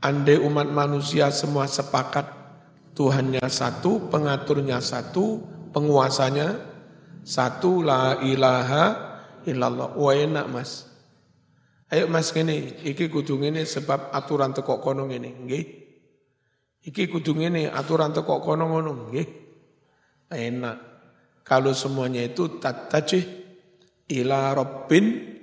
andai 0.00 0.40
umat 0.40 0.68
manusia 0.68 1.28
semua 1.28 1.68
sepakat 1.68 2.40
Tuhannya 2.90 3.46
satu, 3.46 4.10
pengaturnya 4.12 4.82
satu, 4.82 5.40
penguasanya 5.72 6.58
satu, 7.24 7.80
la 7.80 8.18
ilaha 8.20 8.84
illallah. 9.46 9.96
Wah 9.96 10.12
enak 10.12 10.46
mas. 10.50 10.90
Ayo 11.88 12.10
mas 12.10 12.34
gini, 12.34 12.82
iki 12.82 13.08
kudu 13.08 13.40
ini 13.40 13.64
sebab 13.64 14.12
aturan 14.12 14.52
tekok 14.52 14.78
kono 14.82 15.06
ini, 15.08 15.32
nggih. 15.32 15.64
Iki 16.92 17.08
kudu 17.08 17.34
ini 17.40 17.66
aturan 17.70 18.12
tekok 18.12 18.42
kono 18.42 18.68
ngono, 18.68 19.08
nggih. 19.08 19.28
Enak. 20.30 20.76
Kalau 21.42 21.74
semuanya 21.74 22.22
itu 22.22 22.60
tatajih 22.62 23.24
ila 24.12 24.54
rabbin 24.54 25.34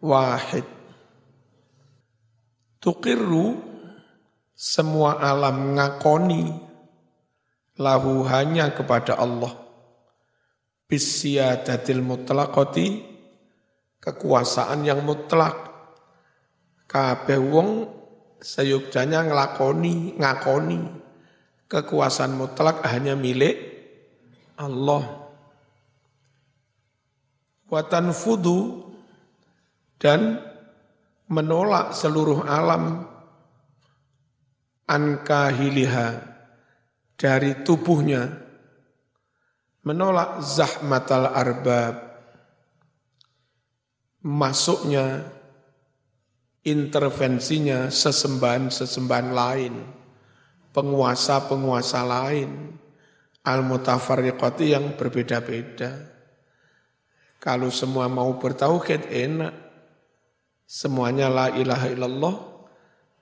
wahid. 0.00 0.64
Tukirru 2.80 3.69
semua 4.60 5.16
alam 5.16 5.72
ngakoni 5.72 6.52
lahu 7.80 8.28
hanya 8.28 8.68
kepada 8.76 9.16
Allah. 9.16 9.56
Bisyadatil 10.84 12.04
mutlaqati 12.04 13.08
kekuasaan 14.04 14.84
yang 14.84 15.00
mutlak 15.00 15.56
kabeh 16.84 17.40
wong 17.40 17.88
seyukjanya 18.44 19.24
ngelakoni, 19.32 20.20
ngakoni 20.20 20.80
kekuasaan 21.64 22.36
mutlak 22.36 22.84
hanya 22.84 23.16
milik 23.16 23.56
Allah. 24.60 25.24
Watan 27.70 28.12
fudu 28.12 28.92
dan 29.96 30.42
menolak 31.30 31.94
seluruh 31.94 32.44
alam 32.44 33.09
ankahiliha 34.90 36.08
dari 37.14 37.62
tubuhnya 37.62 38.26
menolak 39.86 40.42
zahmatal 40.42 41.30
arbab 41.30 42.10
masuknya 44.26 45.24
intervensinya 46.66 47.88
sesembahan-sesembahan 47.88 49.30
lain, 49.32 49.74
penguasa-penguasa 50.76 52.00
lain, 52.04 52.76
al-mutafarriqati 53.40 54.76
yang 54.76 54.92
berbeda-beda. 54.98 55.96
Kalau 57.40 57.72
semua 57.72 58.04
mau 58.12 58.36
bertauhid 58.36 59.08
enak. 59.08 59.54
Semuanya 60.70 61.26
la 61.26 61.50
ilaha 61.50 61.90
illallah 61.90 62.49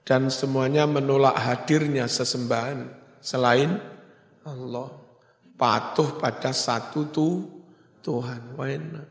dan 0.06 0.32
semuanya 0.32 0.84
menolak 0.84 1.36
hadirnya 1.36 2.08
sesembahan 2.08 2.88
selain 3.20 3.76
Allah. 4.46 4.88
Patuh 5.58 6.16
pada 6.22 6.54
satu 6.54 7.10
tu 7.10 7.28
Tuhan. 7.98 8.54
Wah 8.54 8.70
enak. 8.70 9.08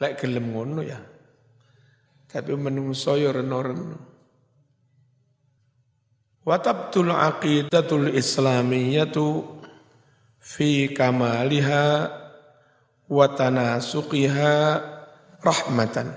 Lek 0.00 0.12
gelem 0.20 0.52
ngono 0.52 0.80
ya. 0.80 1.00
Tapi 2.26 2.52
menungso 2.56 3.14
ya 3.20 3.30
reno-reno. 3.30 4.00
Wa 6.46 6.56
tabtul 6.62 7.12
aqidatul 7.12 8.16
islamiyatu 8.16 9.60
fi 10.40 10.88
kamaliha 10.90 11.86
wa 13.12 13.26
tanasuqiha 13.30 14.54
rahmatan. 15.42 16.08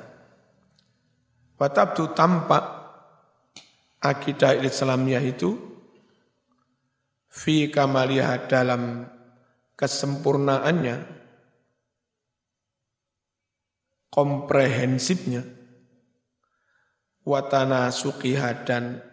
Wa 1.59 1.67
tabtu 1.69 2.13
tampak 2.15 2.78
akidah 3.99 4.59
Islamiyah 4.59 5.23
itu 5.23 5.55
fi 7.29 7.69
kamaliha 7.71 8.47
dalam 8.49 9.07
kesempurnaannya 9.75 10.97
komprehensifnya 14.09 15.45
watana 17.29 17.93
sukiha 17.93 18.65
dan 18.65 19.05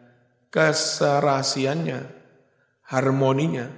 keserasiannya, 0.49 2.01
harmoninya, 2.89 3.69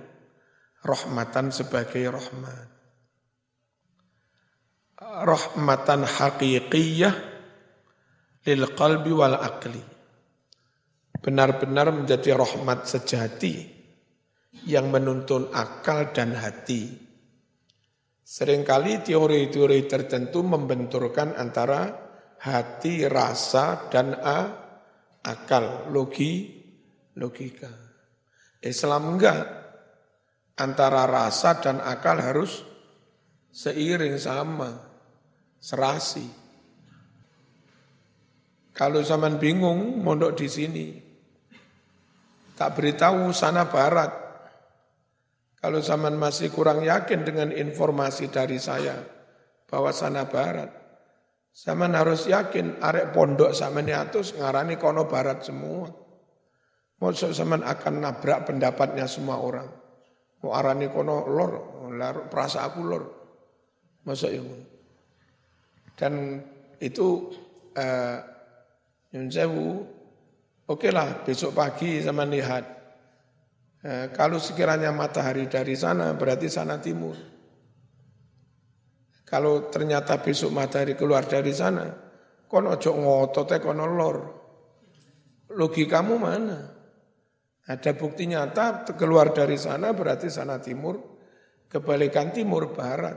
rahmatan 0.86 1.50
sebagai 1.50 2.06
rahmat. 2.06 2.70
Rahmatan 4.98 6.06
haqiqiyah 6.06 7.14
lil 8.47 8.62
qalbi 8.78 9.10
wal 9.10 9.34
akli. 9.34 9.82
Benar-benar 11.18 11.90
menjadi 11.90 12.38
rahmat 12.38 12.86
sejati 12.86 13.78
yang 14.66 14.90
menuntun 14.90 15.50
akal 15.50 16.14
dan 16.14 16.34
hati. 16.34 16.94
Seringkali 18.28 19.02
teori-teori 19.02 19.88
tertentu 19.88 20.44
membenturkan 20.44 21.32
antara 21.34 21.88
hati, 22.44 23.08
rasa, 23.08 23.88
dan 23.88 24.14
a, 24.14 24.40
akal, 25.24 25.88
logi, 25.90 26.60
logika. 27.16 27.72
Islam 28.60 29.16
enggak. 29.16 29.56
Antara 30.58 31.06
rasa 31.06 31.62
dan 31.62 31.78
akal 31.78 32.18
harus 32.18 32.66
seiring 33.54 34.18
sama, 34.18 34.74
serasi. 35.62 36.26
Kalau 38.74 39.02
zaman 39.02 39.38
bingung, 39.38 40.02
mondok 40.02 40.34
di 40.34 40.48
sini. 40.50 41.07
Tak 42.58 42.74
beritahu 42.74 43.30
sana 43.30 43.70
barat. 43.70 44.10
Kalau 45.62 45.78
zaman 45.78 46.19
masih 46.19 46.50
kurang 46.50 46.82
yakin 46.82 47.22
dengan 47.22 47.54
informasi 47.54 48.30
dari 48.34 48.58
saya 48.58 48.98
bahwa 49.70 49.94
sana 49.94 50.26
barat, 50.26 50.70
Zaman 51.58 51.91
harus 51.91 52.30
yakin 52.30 52.78
arek 52.78 53.10
pondok 53.10 53.50
sama 53.50 53.82
atus 53.82 54.38
ngarani 54.38 54.78
kono 54.78 55.10
barat 55.10 55.42
semua. 55.42 55.91
Maksud 57.02 57.34
zaman 57.34 57.66
akan 57.66 57.98
nabrak 57.98 58.47
pendapatnya 58.47 59.10
semua 59.10 59.42
orang. 59.42 59.66
Mau 60.38 60.54
arani 60.54 60.86
kono 60.86 61.26
lor, 61.26 62.30
perasa 62.30 62.62
aku 62.62 62.80
lor. 62.86 63.04
Masa 64.06 64.30
yang 64.30 64.47
Dan 65.98 66.38
itu 66.78 67.34
eh, 67.74 68.18
Yun 69.08 69.26
Oke 70.68 70.92
lah 70.92 71.24
besok 71.24 71.56
pagi 71.56 71.96
sama 72.04 72.28
lihat. 72.28 72.64
Eh, 73.78 74.06
kalau 74.12 74.36
sekiranya 74.36 74.92
matahari 74.92 75.48
dari 75.48 75.72
sana 75.72 76.12
berarti 76.12 76.44
sana 76.44 76.76
timur. 76.76 77.16
Kalau 79.24 79.72
ternyata 79.72 80.20
besok 80.20 80.52
matahari 80.52 80.92
keluar 80.92 81.24
dari 81.24 81.56
sana, 81.56 81.88
kono 82.44 82.76
ojo 82.76 82.90
ngotot 82.92 83.48
kono 83.64 83.84
lor. 83.88 84.18
Logikamu 85.56 86.20
mana? 86.20 86.58
Ada 87.68 87.96
bukti 87.96 88.28
nyata 88.28 88.84
keluar 88.92 89.32
dari 89.32 89.56
sana 89.56 89.96
berarti 89.96 90.28
sana 90.28 90.60
timur, 90.60 91.00
kebalikan 91.68 92.28
timur 92.28 92.76
barat. 92.76 93.16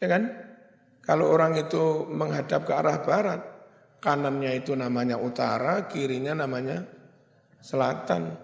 Ya 0.00 0.08
kan? 0.08 0.32
Kalau 1.04 1.28
orang 1.28 1.60
itu 1.60 2.08
menghadap 2.08 2.64
ke 2.64 2.72
arah 2.72 3.04
barat, 3.04 3.40
kanannya 4.04 4.60
itu 4.60 4.76
namanya 4.76 5.16
utara, 5.16 5.88
kirinya 5.88 6.36
namanya 6.36 6.84
selatan. 7.64 8.36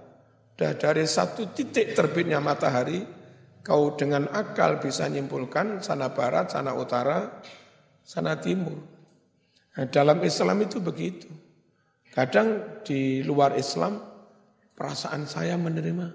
Sudah 0.57 0.77
dari 0.77 1.05
satu 1.09 1.53
titik 1.57 1.97
terbitnya 1.97 2.37
matahari, 2.37 3.01
Kau 3.61 3.93
dengan 3.93 4.25
akal 4.33 4.81
bisa 4.81 5.05
nyimpulkan 5.05 5.85
sana 5.85 6.17
barat, 6.17 6.49
sana 6.49 6.73
utara, 6.73 7.45
sana 8.01 8.41
timur. 8.41 8.81
Nah, 9.77 9.87
dalam 9.93 10.25
Islam 10.25 10.65
itu 10.65 10.81
begitu. 10.81 11.29
Kadang 12.11 12.81
di 12.83 13.21
luar 13.21 13.61
Islam 13.61 14.01
perasaan 14.73 15.29
saya 15.29 15.61
menerima. 15.61 16.09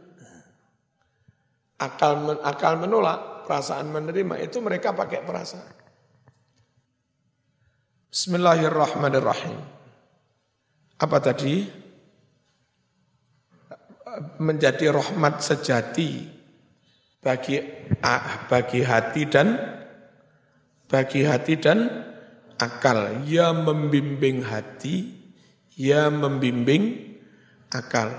Akal 1.86 2.42
akal 2.42 2.82
menolak, 2.82 3.46
perasaan 3.46 3.94
menerima 3.94 4.42
itu 4.42 4.58
mereka 4.60 4.98
pakai 4.98 5.22
perasaan. 5.22 5.85
Bismillahirrahmanirrahim. 8.10 9.58
Apa 11.02 11.18
tadi? 11.20 11.66
Menjadi 14.40 14.94
rahmat 14.96 15.44
sejati 15.44 16.24
bagi 17.20 17.60
bagi 18.48 18.82
hati 18.86 19.22
dan 19.28 19.60
bagi 20.88 21.28
hati 21.28 21.54
dan 21.60 21.90
akal. 22.56 23.26
Ya 23.28 23.52
membimbing 23.52 24.46
hati, 24.46 25.12
ya 25.76 26.08
membimbing 26.08 27.18
akal. 27.74 28.14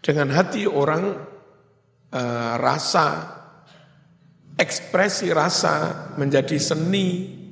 Dengan 0.00 0.32
hati 0.32 0.64
orang 0.68 1.16
uh, 2.12 2.54
rasa, 2.60 3.08
ekspresi 4.56 5.32
rasa 5.32 6.08
menjadi 6.16 6.56
seni, 6.60 7.43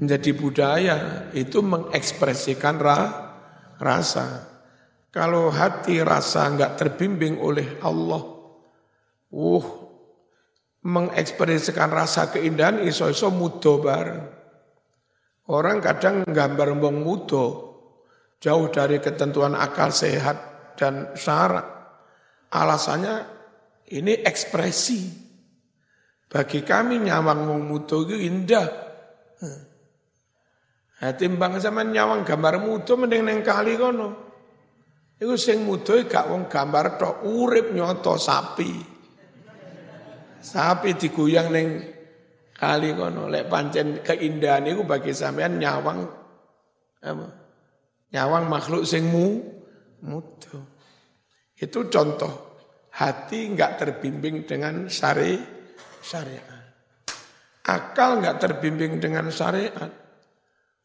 menjadi 0.00 0.30
budaya, 0.32 0.96
itu 1.36 1.60
mengekspresikan 1.60 2.80
ra, 2.80 3.00
rasa. 3.76 4.48
Kalau 5.12 5.52
hati 5.52 6.00
rasa 6.00 6.48
nggak 6.48 6.80
terbimbing 6.80 7.36
oleh 7.36 7.76
Allah, 7.84 8.22
uh, 9.36 9.66
mengekspresikan 10.80 11.92
rasa 11.92 12.32
keindahan 12.32 12.80
iso-iso 12.88 13.28
mudo 13.28 13.84
bareng. 13.84 14.24
Orang 15.50 15.82
kadang 15.84 16.24
gambar 16.24 16.78
wong 16.78 17.04
mudo, 17.04 17.44
jauh 18.40 18.70
dari 18.72 19.02
ketentuan 19.02 19.52
akal 19.52 19.92
sehat 19.92 20.72
dan 20.78 21.12
syarat. 21.18 21.66
Alasannya 22.54 23.16
ini 23.92 24.22
ekspresi. 24.24 25.28
Bagi 26.30 26.62
kami 26.62 27.02
nyawang 27.02 27.50
wong 27.50 27.62
mudo 27.66 28.06
itu 28.06 28.16
indah. 28.16 28.68
Hati 31.00 31.24
timbang 31.24 31.56
sama 31.56 31.80
nyawang 31.80 32.28
gambar 32.28 32.60
mudo 32.60 32.92
mending 33.00 33.24
neng 33.24 33.40
kali 33.40 33.80
kono. 33.80 34.28
Iku 35.16 35.32
sing 35.40 35.64
muda 35.64 35.96
gak 36.04 36.28
wong 36.28 36.44
gambar 36.44 37.00
tok, 37.00 37.24
urip 37.24 37.72
nyoto 37.72 38.20
sapi. 38.20 38.72
Sapi 40.40 40.96
digoyang 41.00 41.48
ning 41.52 41.68
kali 42.52 42.92
kono 42.92 43.32
lek 43.32 43.48
pancen 43.48 44.04
keindahan 44.04 44.68
iku 44.68 44.84
bagi 44.84 45.16
sampean 45.16 45.56
nyawang 45.56 46.04
apa? 47.00 47.26
Nyawang 48.12 48.44
makhluk 48.52 48.84
sing 48.84 49.08
mu 49.08 49.40
muda. 50.04 50.60
Itu 51.56 51.88
contoh 51.88 52.60
hati 52.92 53.48
enggak 53.48 53.80
terbimbing 53.80 54.44
dengan 54.44 54.84
syari 54.84 55.32
syariat. 56.04 56.60
Akal 57.64 58.20
enggak 58.20 58.36
terbimbing 58.36 59.00
dengan 59.00 59.32
syariat. 59.32 60.09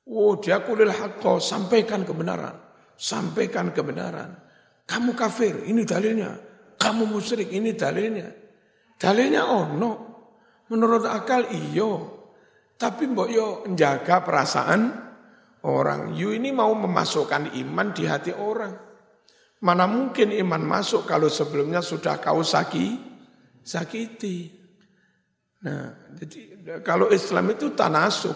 Oh 0.06 0.38
dia 0.38 0.62
kulil 0.62 0.94
hakko, 0.94 1.42
sampaikan 1.42 2.06
kebenaran 2.06 2.66
sampaikan 2.96 3.72
kebenaran. 3.76 4.36
Kamu 4.88 5.14
kafir, 5.14 5.68
ini 5.68 5.84
dalilnya. 5.84 6.32
Kamu 6.76 7.08
musyrik, 7.08 7.52
ini 7.52 7.76
dalilnya. 7.76 8.28
Dalilnya 8.96 9.44
ono. 9.48 9.92
Menurut 10.72 11.06
akal 11.06 11.52
iyo. 11.52 12.24
Tapi 12.76 13.08
mbok 13.08 13.30
yo 13.32 13.48
menjaga 13.64 14.20
perasaan 14.26 14.82
orang. 15.64 16.12
You 16.18 16.36
ini 16.36 16.52
mau 16.52 16.74
memasukkan 16.76 17.56
iman 17.56 17.88
di 17.96 18.04
hati 18.04 18.36
orang. 18.36 18.74
Mana 19.64 19.88
mungkin 19.88 20.36
iman 20.36 20.62
masuk 20.62 21.08
kalau 21.08 21.32
sebelumnya 21.32 21.80
sudah 21.80 22.20
kau 22.20 22.44
saki, 22.44 23.00
sakiti. 23.64 24.52
Nah, 25.66 26.14
jadi 26.20 26.40
kalau 26.84 27.10
Islam 27.10 27.56
itu 27.56 27.74
tanasuk, 27.74 28.36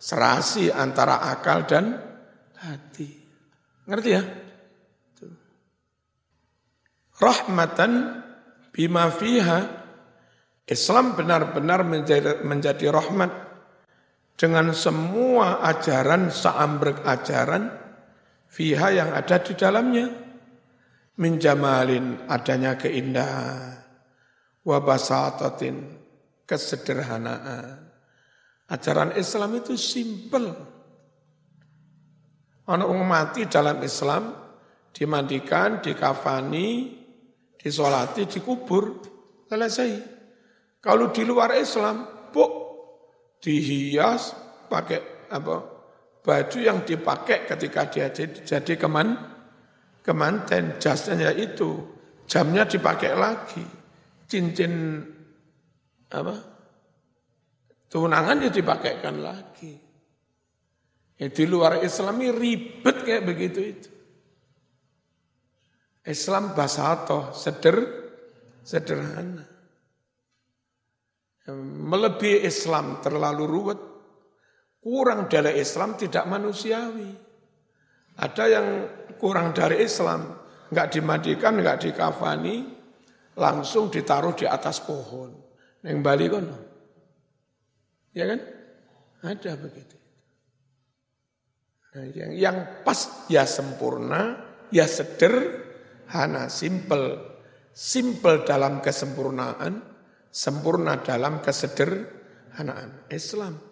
serasi 0.00 0.72
antara 0.72 1.20
akal 1.28 1.68
dan 1.68 1.92
hati. 2.56 3.08
Ngerti 3.84 4.08
ya? 4.08 4.22
Rahmatan 7.20 7.92
bima 8.72 9.12
fiha. 9.12 9.78
Islam 10.64 11.18
benar-benar 11.18 11.84
menjadi, 11.84 12.40
menjadi 12.40 12.88
rahmat. 12.88 13.52
Dengan 14.40 14.72
semua 14.72 15.60
ajaran 15.60 16.32
seambrek 16.32 17.04
ajaran 17.04 17.68
fiha 18.48 18.88
yang 18.96 19.12
ada 19.12 19.36
di 19.44 19.52
dalamnya. 19.52 20.08
Menjamalin 21.20 22.24
adanya 22.24 22.80
keindahan. 22.80 23.76
Wabasatatin 24.64 25.76
kesederhanaan 26.48 27.89
ajaran 28.70 29.18
Islam 29.18 29.58
itu 29.58 29.74
simple 29.74 30.78
Anak 32.70 32.86
orang 32.86 33.02
mati 33.02 33.50
dalam 33.50 33.82
Islam 33.82 34.30
dimandikan, 34.94 35.82
dikafani, 35.82 36.94
disolati, 37.58 38.30
dikubur, 38.30 39.02
selesai. 39.50 39.90
Kalau 40.78 41.10
di 41.10 41.26
luar 41.26 41.50
Islam, 41.58 42.30
bu, 42.30 42.46
dihias 43.42 44.38
pakai 44.70 45.26
apa 45.34 45.56
baju 46.22 46.58
yang 46.62 46.86
dipakai 46.86 47.42
ketika 47.50 47.90
dia 47.90 48.06
jadi, 48.14 48.38
jadi 48.46 48.74
keman 48.78 49.18
kemanten. 50.06 50.78
Jasnya 50.78 51.34
itu 51.34 51.90
jamnya 52.30 52.70
dipakai 52.70 53.18
lagi. 53.18 53.66
Cincin 54.30 55.02
apa 56.14 56.49
tunangan 57.90 58.38
dia 58.38 58.54
dipakaikan 58.54 59.18
lagi 59.18 59.90
Ya, 61.20 61.28
di 61.28 61.44
luar 61.44 61.84
Islami 61.84 62.32
ribet 62.32 63.04
kayak 63.04 63.28
begitu 63.28 63.60
itu. 63.60 63.90
Islam 66.00 66.56
basato, 66.56 67.36
seder, 67.36 67.76
sederhana. 68.64 69.44
Ya, 71.44 71.52
melebihi 71.60 72.48
Islam 72.48 73.04
terlalu 73.04 73.44
ruwet. 73.44 73.80
Kurang 74.80 75.28
dari 75.28 75.60
Islam 75.60 76.00
tidak 76.00 76.24
manusiawi. 76.24 77.12
Ada 78.16 78.44
yang 78.48 78.66
kurang 79.20 79.52
dari 79.52 79.84
Islam, 79.84 80.24
nggak 80.72 80.88
dimandikan, 80.88 81.60
nggak 81.60 81.84
dikafani, 81.84 82.64
langsung 83.36 83.92
ditaruh 83.92 84.32
di 84.32 84.48
atas 84.48 84.80
pohon. 84.80 85.36
Yang 85.84 86.00
Bali 86.00 86.26
kan? 86.32 86.46
Ya 88.10 88.24
kan? 88.26 88.40
Ada 89.20 89.54
begitu. 89.60 89.96
Nah, 91.90 92.06
yang, 92.14 92.30
yang 92.34 92.56
pas 92.86 93.26
ya 93.26 93.42
sempurna, 93.46 94.38
ya 94.70 94.86
sederhana, 94.86 96.46
simple. 96.46 97.30
Simple 97.70 98.42
dalam 98.42 98.82
kesempurnaan, 98.82 99.78
sempurna 100.30 100.98
dalam 101.02 101.38
kesederhanaan. 101.38 103.06
Islam. 103.14 103.62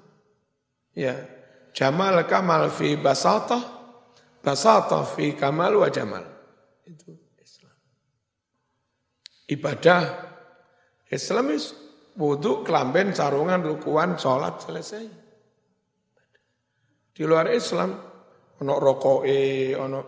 Ya, 0.94 1.18
jamal 1.74 2.22
kamal 2.30 2.70
fi 2.70 2.94
basatah, 2.94 3.62
basatah 4.42 5.02
fi 5.02 5.34
kamal 5.34 5.82
wa 5.82 5.90
jamal. 5.90 6.24
Itu 6.86 7.14
Islam. 7.42 7.74
Ibadah 9.50 10.02
Islamis 11.10 11.87
wudhu, 12.18 12.66
kelamben, 12.66 13.14
sarungan, 13.14 13.62
rukuan, 13.62 14.18
sholat, 14.18 14.58
selesai. 14.58 15.06
Di 17.14 17.22
luar 17.22 17.46
Islam, 17.54 17.94
ono 18.58 18.74
rokoke, 18.78 19.74
ono 19.78 20.00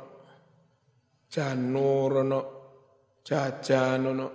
janur, 1.30 2.10
ono 2.26 2.40
jajan, 3.22 4.00
ono 4.10 4.26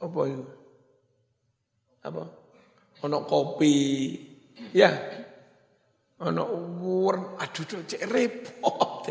apa 0.00 0.20
itu? 0.24 0.44
Apa? 2.00 2.24
Ono 3.04 3.18
kopi, 3.28 3.76
ya. 4.72 4.88
Ono 6.20 6.42
uwur, 6.52 7.36
aduh 7.36 7.84
cek 7.84 8.08
repot. 8.08 9.04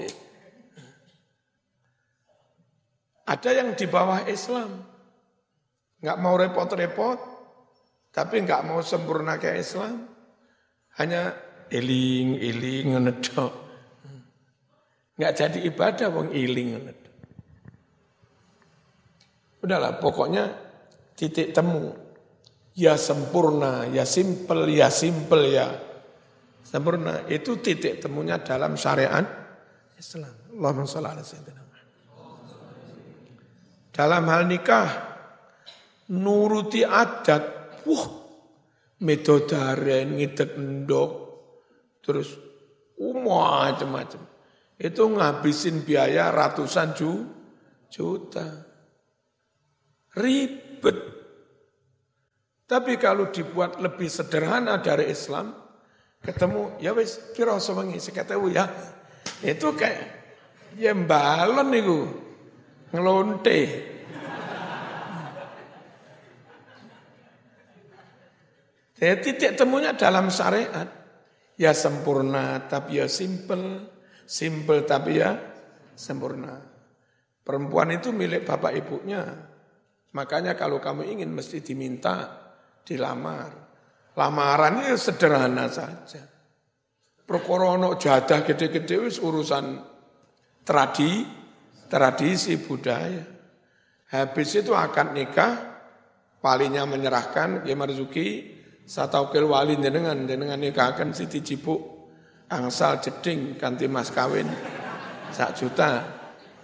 Ada 3.30 3.50
yang 3.54 3.78
di 3.78 3.86
bawah 3.86 4.26
Islam, 4.26 4.82
nggak 6.00 6.18
mau 6.20 6.36
repot-repot, 6.40 7.20
tapi 8.10 8.42
nggak 8.44 8.64
mau 8.66 8.80
sempurna 8.80 9.36
kayak 9.36 9.60
Islam, 9.60 10.08
hanya 11.00 11.36
eling 11.70 12.40
ngedok. 12.98 13.54
Nggak 15.20 15.34
jadi 15.36 15.60
ibadah 15.68 16.08
wong 16.10 16.32
eling 16.32 16.70
ngedok. 16.80 17.16
Udahlah 19.60 20.00
pokoknya 20.00 20.44
titik 21.20 21.52
temu. 21.52 21.92
Ya 22.80 22.96
sempurna, 22.96 23.84
ya 23.92 24.08
simpel, 24.08 24.72
ya 24.72 24.88
simpel, 24.88 25.52
ya 25.52 25.68
sempurna. 26.64 27.28
Itu 27.28 27.60
titik 27.60 28.00
temunya 28.00 28.40
dalam 28.40 28.80
syariat 28.80 29.28
Islam. 30.00 30.32
Allahumma 30.56 30.88
sholli 30.88 31.12
ala 31.12 31.24
sayyidina 31.24 31.64
Dalam 33.92 34.24
hal 34.32 34.48
nikah, 34.48 35.09
nuruti 36.14 36.82
adat, 36.82 37.44
wah, 37.86 38.08
metodaren, 39.06 40.18
ngidek 40.18 40.58
endok, 40.58 41.30
Terus 42.00 42.34
macam-macam. 43.00 44.22
Itu 44.80 45.12
ngabisin 45.12 45.86
biaya 45.86 46.32
ratusan 46.34 46.98
ju, 46.98 47.12
juta. 47.92 48.66
Ribet. 50.18 50.98
Tapi 52.66 52.98
kalau 52.98 53.30
dibuat 53.30 53.78
lebih 53.78 54.10
sederhana 54.10 54.82
dari 54.82 55.10
Islam, 55.14 55.54
ketemu 56.26 56.82
ya 56.82 56.98
wis 56.98 57.34
kira 57.38 57.62
sewengi 57.62 58.02
seketemu 58.02 58.48
ya. 58.50 58.66
Itu 59.46 59.78
kayak 59.78 60.06
ya 60.82 60.98
balon 60.98 61.70
itu 61.78 62.00
ngelonte. 62.90 63.60
Jadi 69.00 69.16
titik 69.24 69.56
temunya 69.56 69.96
dalam 69.96 70.28
syariat. 70.28 71.00
Ya 71.60 71.76
sempurna 71.76 72.68
tapi 72.72 73.00
ya 73.00 73.08
simple, 73.08 73.88
simple 74.28 74.84
tapi 74.84 75.20
ya 75.20 75.36
sempurna. 75.96 76.56
Perempuan 77.44 77.96
itu 77.96 78.12
milik 78.12 78.48
bapak 78.48 78.76
ibunya. 78.76 79.24
Makanya 80.16 80.56
kalau 80.60 80.84
kamu 80.84 81.08
ingin 81.16 81.32
mesti 81.32 81.64
diminta 81.64 82.28
dilamar. 82.84 83.72
Lamaran 84.16 84.84
itu 84.84 85.00
sederhana 85.00 85.72
saja. 85.72 86.24
Prokorono 87.24 87.96
jadah 87.96 88.42
gede-gede 88.42 89.00
urusan 89.22 89.66
tradi, 90.66 91.24
tradisi 91.88 92.58
budaya. 92.58 93.22
Habis 94.10 94.66
itu 94.66 94.74
akan 94.74 95.14
nikah, 95.14 95.54
walinya 96.42 96.90
menyerahkan, 96.90 97.70
ya 97.70 97.78
marzuki, 97.78 98.59
sataukil 98.90 99.46
wali 99.46 99.78
jenengan, 99.78 100.26
jenengan 100.26 100.58
nikahkan 100.58 101.14
Siti 101.14 101.46
Cipuk, 101.46 102.10
angsal 102.50 102.98
jeding, 102.98 103.54
ganti 103.54 103.86
mas 103.86 104.10
kawin, 104.10 104.50
sak 105.30 105.54
juta, 105.54 106.02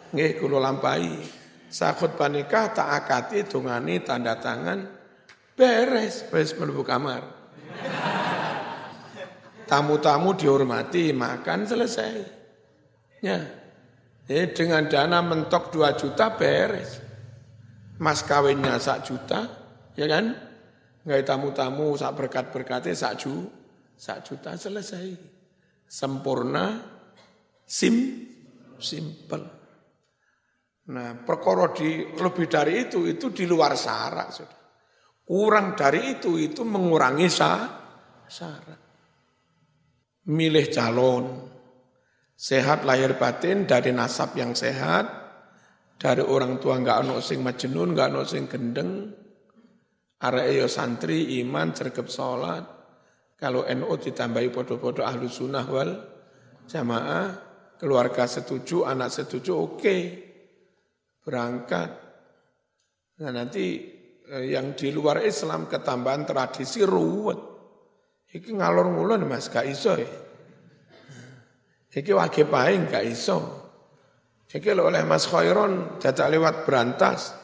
nggih 0.10 0.42
kulo 0.42 0.58
lampai. 0.58 1.46
Sakut 1.70 2.16
panikah 2.16 2.72
tak 2.72 2.88
akati 3.04 3.46
dungani 3.46 4.00
tanda 4.00 4.40
tangan 4.40 4.88
beres 5.60 6.24
beres 6.32 6.56
mlebu 6.56 6.88
kamar. 6.88 7.22
Tamu-tamu 9.66 10.38
dihormati, 10.38 11.10
makan 11.10 11.66
selesai. 11.66 12.22
Ya. 13.18 13.42
Eh, 14.30 14.54
dengan 14.54 14.86
dana 14.86 15.26
mentok 15.26 15.74
2 15.74 15.98
juta 15.98 16.38
beres. 16.38 17.02
Mas 17.98 18.22
kawinnya 18.22 18.78
sak 18.78 19.10
juta, 19.10 19.50
ya 19.98 20.06
kan? 20.06 20.45
Nggak 21.06 21.22
tamu-tamu 21.22 21.94
sak 21.94 22.18
berkat-berkatnya 22.18 22.98
sak 22.98 23.14
ju, 23.22 23.46
sak 23.94 24.26
juta 24.26 24.58
selesai. 24.58 25.14
Sempurna, 25.86 26.82
sim, 27.62 28.26
simple. 28.82 29.46
Nah, 30.86 31.18
perkara 31.22 31.70
di 31.74 32.10
lebih 32.18 32.46
dari 32.50 32.90
itu 32.90 33.06
itu 33.06 33.30
di 33.30 33.46
luar 33.46 33.78
syarat. 33.78 34.34
Kurang 35.26 35.78
dari 35.78 36.18
itu 36.18 36.42
itu 36.42 36.66
mengurangi 36.66 37.30
syarat. 37.30 38.82
Milih 40.26 40.66
calon 40.74 41.26
sehat 42.36 42.84
lahir 42.84 43.16
batin 43.16 43.64
dari 43.64 43.96
nasab 43.96 44.36
yang 44.36 44.52
sehat, 44.52 45.08
dari 45.96 46.22
orang 46.22 46.60
tua 46.60 46.76
nggak 46.78 47.08
ono 47.08 47.24
sing 47.24 47.40
majnun, 47.40 47.96
nggak 47.96 48.08
ono 48.12 48.22
sing 48.28 48.46
gendeng, 48.52 49.10
arek 50.22 50.48
yo 50.56 50.68
santri 50.70 51.40
iman 51.44 51.76
cergep 51.76 52.08
salat. 52.08 52.64
Kalau 53.36 53.68
NU 53.68 53.94
ditambahi 54.00 54.48
podo-podo 54.48 55.04
ahlu 55.04 55.28
sunnah 55.28 55.68
wal 55.68 55.92
jamaah, 56.64 57.28
keluarga 57.76 58.24
setuju, 58.24 58.88
anak 58.88 59.12
setuju, 59.12 59.52
oke. 59.52 59.76
Okay 59.76 60.02
berangkat. 61.26 61.90
Nah 63.26 63.32
nanti 63.34 63.66
eh, 64.30 64.46
yang 64.54 64.78
di 64.78 64.94
luar 64.94 65.26
Islam 65.26 65.66
ketambahan 65.66 66.24
tradisi 66.24 66.86
ruwet. 66.86 67.58
Iki 68.30 68.52
ngalor 68.54 68.94
ngulon 68.94 69.26
mas 69.26 69.50
gak 69.50 69.66
iso 69.66 69.98
ya. 69.98 70.12
Iki 71.96 72.12
wajib 72.14 72.54
paling 72.54 72.92
gak 72.92 73.08
iso. 73.08 73.64
Iki 74.46 74.72
oleh 74.72 75.04
Mas 75.04 75.28
Khairon 75.28 76.00
jajak 76.00 76.32
lewat 76.32 76.64
berantas. 76.68 77.36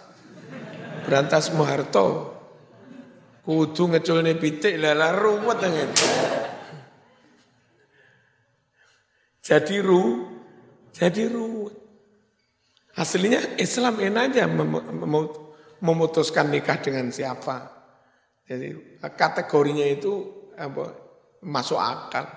Berantas 1.07 1.51
Muharto. 1.55 2.30
Kudu 3.51 3.91
ngeculne 3.91 4.39
pitik 4.39 4.79
lala 4.79 5.11
ruwet 5.11 5.59
ngene. 5.59 6.07
Jadi 9.43 9.75
ru, 9.83 10.23
jadi 10.95 11.27
ruwet. 11.27 11.75
Aslinya 12.95 13.59
Islam 13.59 13.99
enak 13.99 14.23
aja 14.31 14.47
memutuskan 15.83 16.47
nikah 16.47 16.79
dengan 16.79 17.11
siapa. 17.11 17.67
Jadi 18.47 19.03
kategorinya 19.19 19.83
itu 19.83 20.47
apa, 20.55 20.95
masuk 21.43 21.75
akal. 21.75 22.31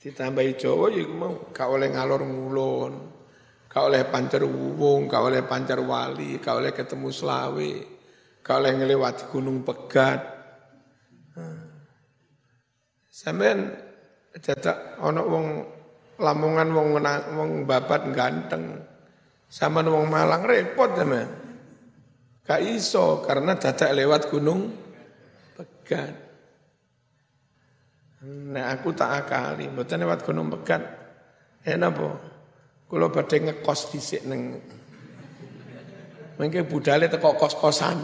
Ditambahi 0.00 0.56
Jawa 0.56 0.88
ya 0.96 1.04
mau 1.12 1.52
gak 1.52 1.68
oleh 1.68 1.92
ngalor 1.92 2.24
ngulon, 2.24 3.13
gak 3.74 3.82
oleh 3.90 4.06
pancar 4.06 4.46
wubung, 4.46 5.10
gak 5.10 5.18
oleh 5.18 5.42
pancar 5.42 5.82
wali, 5.82 6.38
gak 6.38 6.62
oleh 6.62 6.70
ketemu 6.70 7.10
selawe, 7.10 7.72
gak 8.38 8.56
oleh 8.62 8.72
ngelewati 8.78 9.26
gunung 9.34 9.66
pegat. 9.66 10.22
Sampean 13.10 13.74
jatah 14.38 15.02
ono 15.02 15.22
wong 15.26 15.46
Lamongan 16.14 16.70
wong 16.70 16.88
wong 17.34 17.50
babat 17.66 18.06
ganteng. 18.14 18.78
Sama 19.50 19.82
wong 19.82 20.06
Malang 20.06 20.46
repot 20.46 20.94
sama. 20.94 21.26
Gak 22.46 22.60
iso 22.62 23.18
karena 23.26 23.58
dadak 23.58 23.90
lewat 23.90 24.30
gunung 24.30 24.70
Pegat. 25.58 26.14
Nah 28.24 28.70
aku 28.70 28.94
tak 28.94 29.26
akali, 29.26 29.66
mboten 29.70 30.06
lewat 30.06 30.22
gunung 30.22 30.54
Pegat. 30.54 30.82
Enak 31.66 31.90
po. 31.94 32.33
Kulo 32.84 33.08
badhe 33.08 33.36
ngekos 33.40 33.80
dhisik 33.90 34.22
neng 34.28 34.60
Mungkin 36.34 36.66
budale 36.66 37.06
teko 37.06 37.38
kos-kosan. 37.38 37.98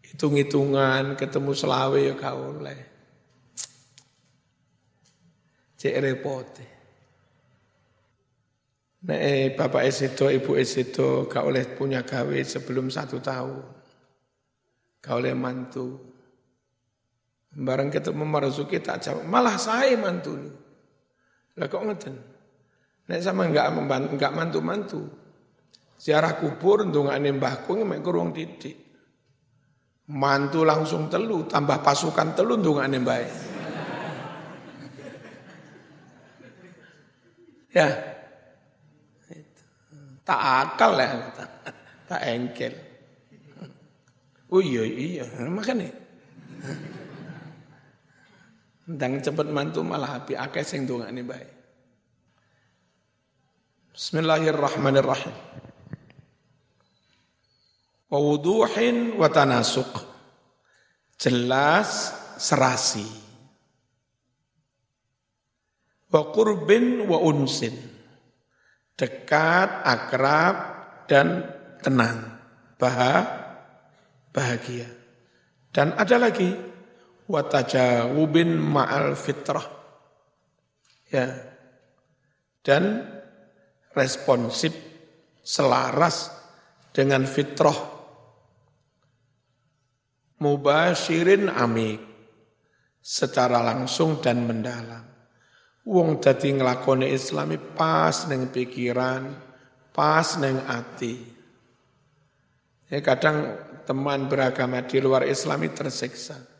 Hitung-hitungan 0.00 1.12
ketemu 1.20 1.52
selawe 1.52 2.00
ya 2.00 2.16
gak 2.16 2.34
oleh. 2.34 2.80
Cek 5.76 5.94
repot. 6.00 6.48
Nek 8.98 9.20
eh, 9.20 9.54
bapak 9.54 9.86
esedo, 9.86 10.32
ibu 10.32 10.56
esedo 10.56 11.28
gak 11.28 11.44
oleh 11.44 11.68
punya 11.76 12.02
gawe 12.02 12.38
sebelum 12.40 12.88
satu 12.88 13.20
tahun. 13.20 13.62
Gak 15.04 15.14
oleh 15.20 15.36
mantu. 15.36 16.00
Barang 17.52 17.92
ketemu 17.92 18.24
marzuki 18.24 18.80
tak 18.80 19.04
jawab. 19.04 19.28
Malah 19.28 19.60
saya 19.60 19.92
mantu 20.00 20.32
nih. 20.32 20.67
Lah 21.58 21.66
kok 21.66 21.82
ngeten? 21.82 22.14
Nek 23.08 23.20
sama 23.20 23.50
enggak 23.50 23.74
membantu, 23.74 24.08
enggak 24.14 24.32
mantu-mantu. 24.36 25.02
Ziarah 25.98 26.38
kubur 26.38 26.86
ndongane 26.86 27.34
mbahku 27.34 27.82
mek 27.82 28.00
kurung 28.06 28.30
titik. 28.30 28.86
Mantu 30.08 30.64
langsung 30.64 31.10
telu, 31.10 31.44
tambah 31.50 31.82
pasukan 31.82 32.32
telu 32.32 32.56
ndongane 32.56 32.98
baik. 33.02 33.32
Ya. 37.74 37.88
Tak 40.24 40.40
akal 40.40 40.92
ya. 40.96 41.08
Tak 42.08 42.20
engkel. 42.24 42.72
Oh 44.48 44.64
iya 44.64 44.84
iya, 44.84 45.24
makanya. 45.48 45.92
Dan 48.88 49.20
cepat 49.20 49.52
mantu 49.52 49.84
malah 49.84 50.24
api 50.24 50.32
akeh 50.32 50.64
sing 50.64 50.88
ini 50.88 51.20
baik. 51.20 51.50
Bismillahirrahmanirrahim. 53.92 55.36
Wa 58.08 58.16
wuduhin 58.16 59.12
wa 59.20 59.28
tanasuq. 59.28 59.92
Jelas 61.20 62.16
serasi 62.40 63.04
wa 66.08 66.32
qurbin 66.32 67.04
wa 67.04 67.20
unsin. 67.20 67.76
Dekat, 68.96 69.84
akrab, 69.84 70.56
dan 71.06 71.44
tenang. 71.84 72.40
bahagia. 74.32 74.88
Dan 75.70 75.94
ada 75.94 76.16
lagi, 76.18 76.50
wa 77.28 77.44
tajawubin 77.44 78.56
ma'al 78.56 79.12
fitrah. 79.14 79.68
Ya. 81.12 81.28
Dan 82.64 83.04
responsif, 83.92 84.72
selaras 85.44 86.32
dengan 86.92 87.28
fitrah. 87.28 87.76
Mubashirin 90.40 91.52
amik. 91.52 92.00
Secara 92.98 93.64
langsung 93.64 94.20
dan 94.20 94.44
mendalam. 94.44 95.00
Wong 95.88 96.20
dadi 96.20 96.52
nglakoni 96.52 97.08
islami 97.08 97.56
pas 97.56 98.28
neng 98.28 98.52
pikiran, 98.52 99.32
pas 99.96 100.36
neng 100.36 100.60
ati. 100.68 101.16
Ya 102.92 103.00
kadang 103.00 103.56
teman 103.88 104.28
beragama 104.28 104.84
di 104.84 105.00
luar 105.00 105.24
islami 105.24 105.72
tersiksa. 105.72 106.57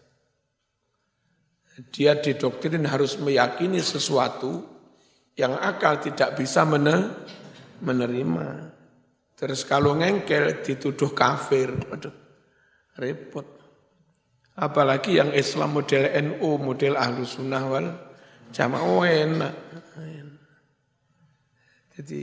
Dia 1.95 2.19
didoktrin 2.19 2.83
harus 2.91 3.17
meyakini 3.23 3.79
sesuatu 3.79 4.67
yang 5.39 5.55
akal 5.55 6.03
tidak 6.03 6.35
bisa 6.35 6.67
menerima. 7.79 8.49
Terus 9.39 9.63
kalau 9.63 9.95
ngengkel 9.95 10.67
dituduh 10.67 11.15
kafir, 11.15 11.71
aduh 11.95 12.11
repot. 12.99 13.47
Apalagi 14.59 15.23
yang 15.23 15.31
Islam 15.31 15.79
model 15.79 16.11
NU, 16.19 16.51
model 16.59 16.99
Ahlu 16.99 17.23
Sunnah 17.23 17.63
wal 17.71 17.87
Jamaah 18.49 18.83
oh, 18.83 19.05
enak. 19.05 19.55
Jadi 21.95 22.23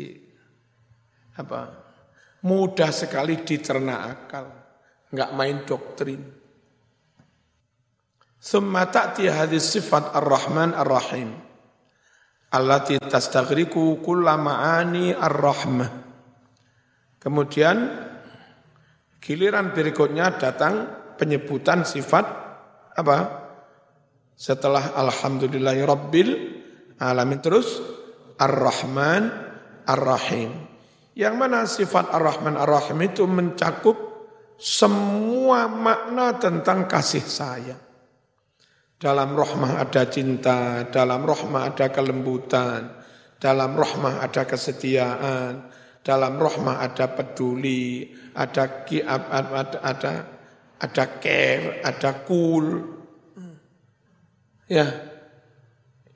apa? 1.38 1.62
Mudah 2.46 2.90
sekali 2.94 3.42
dicerna 3.42 4.10
akal, 4.10 4.46
nggak 5.14 5.32
main 5.38 5.58
doktrin. 5.66 6.22
Summa 8.46 8.86
ta'ti 8.86 9.26
hadis 9.26 9.74
sifat 9.74 10.14
ar-Rahman 10.14 10.78
ar-Rahim. 10.78 11.34
Allati 12.54 13.02
tastaghriku 13.02 14.06
kulla 14.06 14.38
ma'ani 14.38 15.18
ar-Rahmah. 15.18 15.90
Kemudian 17.18 17.90
giliran 19.18 19.74
berikutnya 19.74 20.38
datang 20.38 20.86
penyebutan 21.18 21.90
sifat 21.90 22.26
apa? 22.94 23.18
Setelah 24.38 24.94
alhamdulillahi 24.94 25.82
rabbil 25.82 26.30
alamin 27.02 27.42
terus 27.42 27.82
ar-Rahman 28.38 29.26
ar-Rahim. 29.90 30.54
Yang 31.18 31.34
mana 31.34 31.66
sifat 31.66 32.14
ar-Rahman 32.14 32.62
ar-Rahim 32.62 33.10
itu 33.10 33.26
mencakup 33.26 33.98
semua 34.62 35.66
makna 35.66 36.38
tentang 36.38 36.86
kasih 36.86 37.26
sayang. 37.26 37.85
Dalam 39.06 39.38
rahmah 39.38 39.86
ada 39.86 40.10
cinta, 40.10 40.90
dalam 40.90 41.30
rahmah 41.30 41.70
ada 41.70 41.94
kelembutan, 41.94 42.90
dalam 43.38 43.78
rahmah 43.78 44.18
ada 44.26 44.50
kesetiaan, 44.50 45.70
dalam 46.02 46.42
rahmah 46.42 46.82
ada 46.82 47.14
peduli, 47.14 48.10
ada 48.34 48.82
ada, 49.06 49.78
ada 49.86 50.14
ada 50.82 51.06
care, 51.22 51.86
ada 51.86 52.26
cool. 52.26 52.98
Ya, 54.66 54.90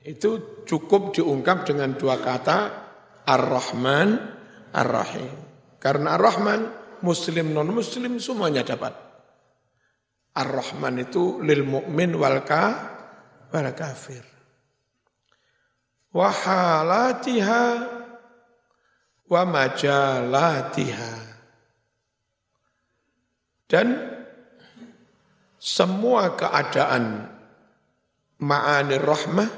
itu 0.02 0.62
cukup 0.66 1.14
diungkap 1.14 1.70
dengan 1.70 1.94
dua 1.94 2.18
kata 2.18 2.58
Ar-Rahman, 3.22 4.18
Ar-Rahim. 4.74 5.30
Karena 5.78 6.18
Ar-Rahman, 6.18 6.60
Muslim, 7.06 7.54
non-Muslim 7.54 8.18
semuanya 8.18 8.66
dapat. 8.66 9.09
Ar-Rahman 10.30 11.02
itu 11.02 11.42
lil 11.42 11.66
mu'min 11.66 12.14
wal, 12.14 12.46
ka, 12.46 12.64
wal 13.50 13.70
kafir. 13.74 14.22
Wahalatiha 16.14 17.62
wa 19.30 19.42
majalatiha. 19.46 21.12
Dan 23.70 23.86
semua 25.58 26.34
keadaan 26.34 27.30
ma'ani 28.42 28.96
rahmah 28.98 29.50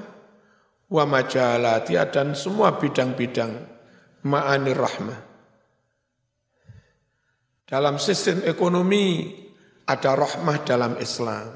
wa 0.92 1.04
majalati 1.08 1.96
dan 2.12 2.36
semua 2.36 2.76
bidang-bidang 2.76 3.52
ma'ani 4.28 4.72
rahmah. 4.76 5.20
Dalam 7.64 7.96
sistem 7.96 8.44
ekonomi 8.44 9.32
ada 9.86 10.10
rahmah 10.14 10.58
dalam 10.62 10.92
Islam. 10.98 11.52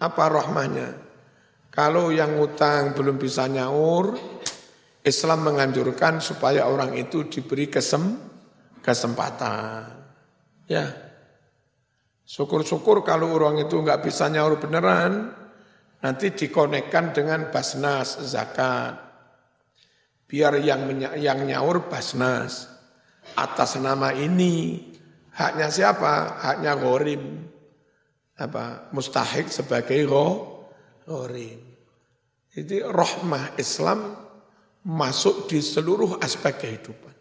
Apa 0.00 0.24
rahmahnya? 0.28 0.88
Kalau 1.72 2.08
yang 2.08 2.40
ngutang 2.40 2.96
belum 2.96 3.20
bisa 3.20 3.48
nyaur, 3.48 4.16
Islam 5.04 5.44
menganjurkan 5.44 6.24
supaya 6.24 6.66
orang 6.66 6.96
itu 6.96 7.28
diberi 7.28 7.68
kesem, 7.68 8.16
kesempatan. 8.80 9.84
Ya, 10.66 11.06
Syukur-syukur 12.26 13.06
kalau 13.06 13.38
orang 13.38 13.62
itu 13.62 13.78
nggak 13.78 14.02
bisa 14.02 14.26
nyaur 14.26 14.58
beneran, 14.58 15.30
nanti 16.02 16.34
dikonekkan 16.34 17.14
dengan 17.14 17.54
basnas 17.54 18.18
zakat. 18.26 18.98
Biar 20.26 20.58
yang 20.58 20.90
yang 21.22 21.46
nyaur 21.46 21.86
basnas 21.86 22.66
atas 23.38 23.78
nama 23.78 24.10
ini 24.10 24.82
haknya 25.36 25.68
siapa? 25.68 26.40
Haknya 26.40 26.72
gorim. 26.80 27.44
Apa? 28.40 28.88
Mustahik 28.96 29.52
sebagai 29.52 30.08
gorim. 30.08 31.60
Jadi 32.56 32.80
rahmah 32.80 33.60
Islam 33.60 34.16
masuk 34.88 35.44
di 35.52 35.60
seluruh 35.60 36.16
aspek 36.24 36.56
kehidupan. 36.56 37.14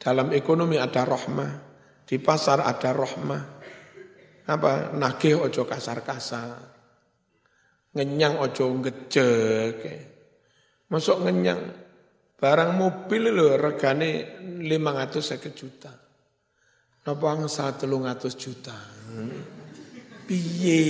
Dalam 0.00 0.32
ekonomi 0.32 0.76
ada 0.80 1.04
rahmah, 1.04 1.52
di 2.04 2.16
pasar 2.20 2.60
ada 2.64 2.92
rohmah. 2.92 3.42
Apa? 4.44 4.92
Nagih 4.92 5.40
ojo 5.40 5.64
kasar-kasar. 5.64 6.60
Ngenyang 7.96 8.36
ojo 8.44 8.64
ngejek. 8.84 9.80
Masuk 10.92 11.24
ngenyang. 11.24 11.60
Barang 12.36 12.76
mobil 12.76 13.32
lho 13.32 13.56
regane 13.56 14.36
550 14.60 15.56
juta. 15.56 16.03
Napa 17.04 17.26
angsa 17.36 17.68
300 17.76 18.32
juta. 18.40 18.76
Piye 20.24 20.80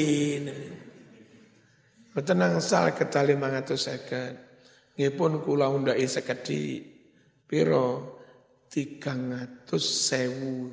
Mboten 2.14 2.38
angsal 2.38 2.94
kita 2.94 3.26
550. 3.26 4.94
Nggih 4.94 5.10
pun 5.18 5.42
kula 5.42 5.66
undhaki 5.66 6.06
sekedhik. 6.06 6.86
Piro? 7.50 8.14
300 8.70 9.74
sewu 9.78 10.66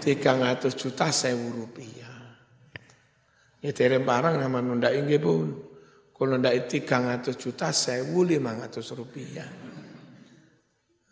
300 0.00 0.72
juta 0.76 1.08
sewu 1.08 1.56
rupiah. 1.56 2.40
Ya 3.60 3.72
dereng 3.72 4.04
parang 4.08 4.40
nama 4.40 4.64
nunda 4.64 4.88
inggih 4.92 5.20
pun. 5.20 5.48
Kalau 6.16 6.36
nunda 6.36 6.52
300 6.52 7.36
juta 7.36 7.68
sewu 7.72 8.24
500 8.24 8.96
rupiah. 8.96 9.48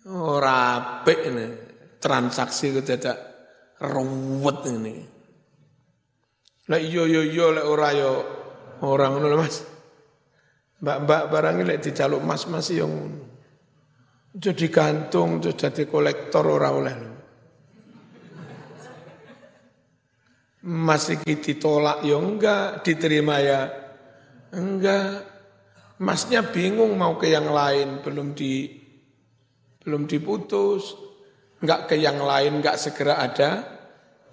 Oh 0.09 0.41
rapik 0.41 1.21
ini. 1.29 1.68
Transaksi 1.99 2.71
itu 2.71 2.83
tidak 2.87 3.19
ruwet 3.83 4.59
ini. 4.71 4.97
Lah 6.69 6.79
iyo 6.79 7.09
iyo 7.09 7.23
iyo 7.27 7.47
lek 7.55 7.67
ora 7.67 7.91
yo 7.97 8.13
orang 8.87 9.19
ngono 9.19 9.37
Mas. 9.41 9.65
Mbak-mbak 10.79 11.23
barang 11.35 11.57
lek 11.67 11.83
dijaluk 11.83 12.23
mas-mas 12.23 12.71
yang 12.71 13.19
jadi 14.31 14.71
gantung, 14.71 15.43
jadi 15.43 15.83
kolektor 15.91 16.47
ora 16.47 16.71
oleh. 16.71 16.95
Mas 20.69 21.09
iki 21.11 21.41
ditolak 21.41 22.07
ya 22.07 22.21
enggak, 22.21 22.87
diterima 22.87 23.43
ya 23.43 23.67
enggak. 24.55 25.27
Masnya 25.99 26.47
bingung 26.47 26.95
mau 26.95 27.19
ke 27.19 27.27
yang 27.27 27.51
lain, 27.51 28.05
belum 28.07 28.39
di 28.39 28.71
belum 29.83 30.07
diputus. 30.07 31.08
Enggak 31.59 31.91
ke 31.91 31.97
yang 31.99 32.23
lain, 32.23 32.63
enggak 32.63 32.79
segera 32.79 33.19
ada 33.19 33.67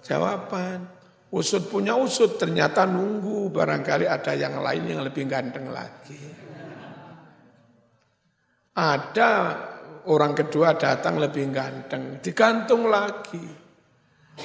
jawaban. 0.02 0.86
Usut 1.34 1.66
punya 1.66 1.98
usut, 1.98 2.38
ternyata 2.38 2.86
nunggu 2.86 3.50
barangkali 3.50 4.06
ada 4.06 4.32
yang 4.32 4.62
lain 4.62 4.86
yang 4.86 5.02
lebih 5.02 5.26
ganteng 5.26 5.68
lagi. 5.74 6.22
Ada 8.76 9.30
orang 10.06 10.32
kedua 10.38 10.78
datang 10.78 11.18
lebih 11.18 11.50
ganteng, 11.50 12.22
digantung 12.22 12.86
lagi. 12.86 13.42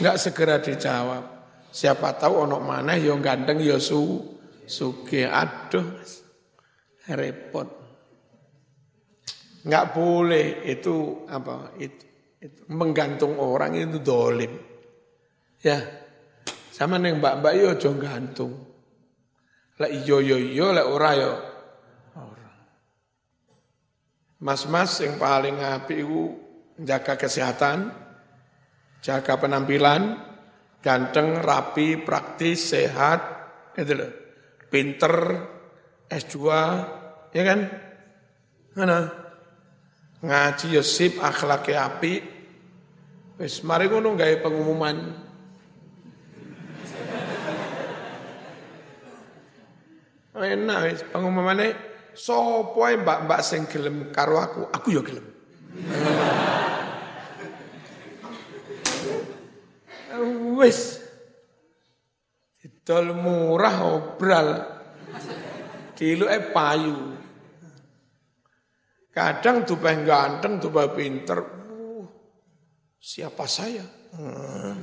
Enggak 0.02 0.17
segera 0.17 0.58
dijawab. 0.58 1.24
Siapa 1.72 2.20
tahu 2.20 2.50
onok 2.50 2.62
mana 2.65 3.00
yang 3.00 3.24
ganteng 3.24 3.63
ya 3.63 3.80
su 3.80 4.20
suge 4.67 5.24
aduh 5.24 5.88
repot. 7.08 7.67
Enggak 9.62 9.94
boleh 9.94 10.65
itu 10.67 11.28
apa 11.30 11.78
itu, 11.78 12.06
itu 12.41 12.62
menggantung 12.73 13.38
orang 13.38 13.77
itu 13.77 14.01
dolim. 14.01 14.58
Ya. 15.62 15.77
Sama 16.73 16.97
neng 16.97 17.21
mbak-mbak 17.21 17.54
yo 17.54 17.67
aja 17.77 17.89
gantung. 17.93 18.58
Lah 19.77 19.89
iyo 19.89 20.17
yo 20.17 20.41
iyo 20.41 20.73
lah 20.73 20.86
ora 20.89 21.12
yo. 21.13 21.34
Mas-mas 24.41 24.97
yang 25.06 25.21
paling 25.21 25.62
api 25.62 26.01
itu 26.01 26.34
jaga 26.82 27.13
kesehatan, 27.13 27.93
jaga 28.97 29.38
penampilan, 29.38 30.17
ganteng, 30.82 31.45
rapi, 31.45 32.01
praktis, 32.01 32.73
sehat, 32.73 33.21
gitu 33.77 34.01
loh. 34.01 34.12
Pinter, 34.65 35.15
S2, 36.10 36.38
ya 37.38 37.43
kan? 37.45 37.60
Mana? 38.73 38.97
Ngaji 40.22 40.78
ya 40.78 40.84
sip, 40.86 41.18
akhlaknya 41.18 41.90
api. 41.90 42.14
Wis 43.42 43.66
mari 43.66 43.90
ngono 43.90 44.14
gawe 44.14 44.36
pengumuman. 44.38 44.98
Enak 50.42 50.80
wis 50.90 51.02
pengumumane 51.10 51.68
sapa 52.18 52.98
mbak-mbak 52.98 53.42
sing 53.46 53.66
gelem 53.70 54.10
karo 54.10 54.42
aku, 54.42 54.62
aku 54.70 54.88
ya 54.94 55.02
gelem. 55.02 55.26
Wis. 60.62 61.02
dol 62.82 63.14
murah 63.14 63.78
obral. 63.86 64.48
Diluke 65.98 66.50
payu. 66.50 67.11
Kadang 69.12 69.67
pengen 69.67 70.08
ganteng, 70.08 70.63
tuh 70.63 70.71
pinter. 70.95 71.39
Uh, 71.67 72.08
siapa 72.95 73.43
saya? 73.43 73.84
Hmm. 74.15 74.80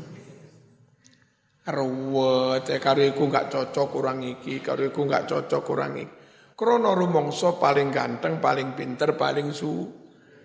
Ruwet, 1.68 2.64
ya 2.64 2.80
karo 2.80 3.00
gak 3.28 3.52
cocok 3.52 3.86
kurang 3.92 4.24
iki, 4.24 4.64
karo 4.64 4.88
iku 4.88 5.04
gak 5.04 5.28
cocok 5.28 5.62
kurang 5.64 6.00
iki. 6.00 6.08
Krono 6.56 6.96
rumongso 6.96 7.60
paling 7.60 7.92
ganteng, 7.92 8.40
paling 8.40 8.72
pinter, 8.72 9.16
paling 9.16 9.52
su 9.52 9.84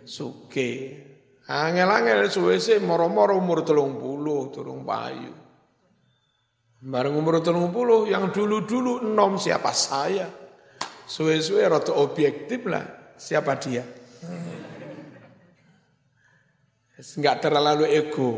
suke. 0.04 0.72
Angel-angel 1.43 2.28
sih 2.60 2.80
moro-moro 2.80 3.36
umur 3.36 3.67
telung 3.67 4.00
puluh, 4.00 4.52
turung 4.52 4.88
payu. 4.88 5.32
Bareng 6.84 7.15
umur 7.15 7.39
telung 7.39 7.72
puluh, 7.72 8.08
yang 8.08 8.32
dulu-dulu 8.32 9.04
nom 9.04 9.39
siapa 9.39 9.72
saya. 9.72 10.28
Suwe-suwe 11.04 11.63
rata 11.67 11.96
objektif 11.96 12.63
lah, 12.67 12.84
siapa 13.17 13.58
dia. 13.60 13.84
Enggak 16.97 17.43
terlalu 17.43 17.86
ego. 17.89 18.32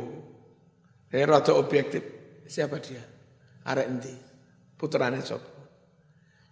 Eh, 1.11 1.23
rata 1.23 1.53
objektif. 1.55 2.03
Siapa 2.45 2.77
dia? 2.81 3.01
Arek 3.65 3.88
endi? 3.88 4.13
Putrane 4.75 5.23
sapa? 5.23 5.55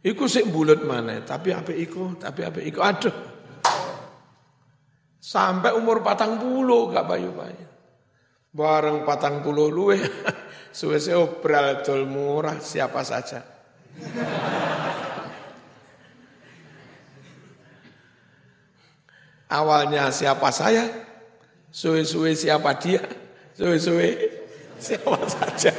Iku 0.04 0.28
sik 0.28 0.52
bulut 0.52 0.84
mana, 0.84 1.24
tapi 1.24 1.56
apa 1.56 1.72
iku, 1.72 2.20
tapi 2.20 2.44
apa 2.44 2.60
iku, 2.60 2.84
aduh. 2.84 3.16
Sampai 5.24 5.72
umur 5.72 6.04
patang 6.04 6.36
puluh 6.36 6.92
gak 6.92 7.08
bayu-bayu. 7.08 7.68
Bareng 8.52 9.08
patang 9.08 9.40
puluh 9.40 9.72
luwe, 9.72 9.96
suwe-suwe 10.78 11.16
obral 11.16 11.88
dol 11.88 12.04
murah 12.04 12.60
siapa 12.60 13.00
saja. 13.08 13.40
Awalnya 19.54 20.10
siapa 20.10 20.50
saya, 20.50 20.90
suwe-suwe 21.70 22.34
siapa 22.34 22.74
dia, 22.82 23.06
suwe-suwe 23.54 24.10
siapa 24.82 25.22
saja. 25.30 25.74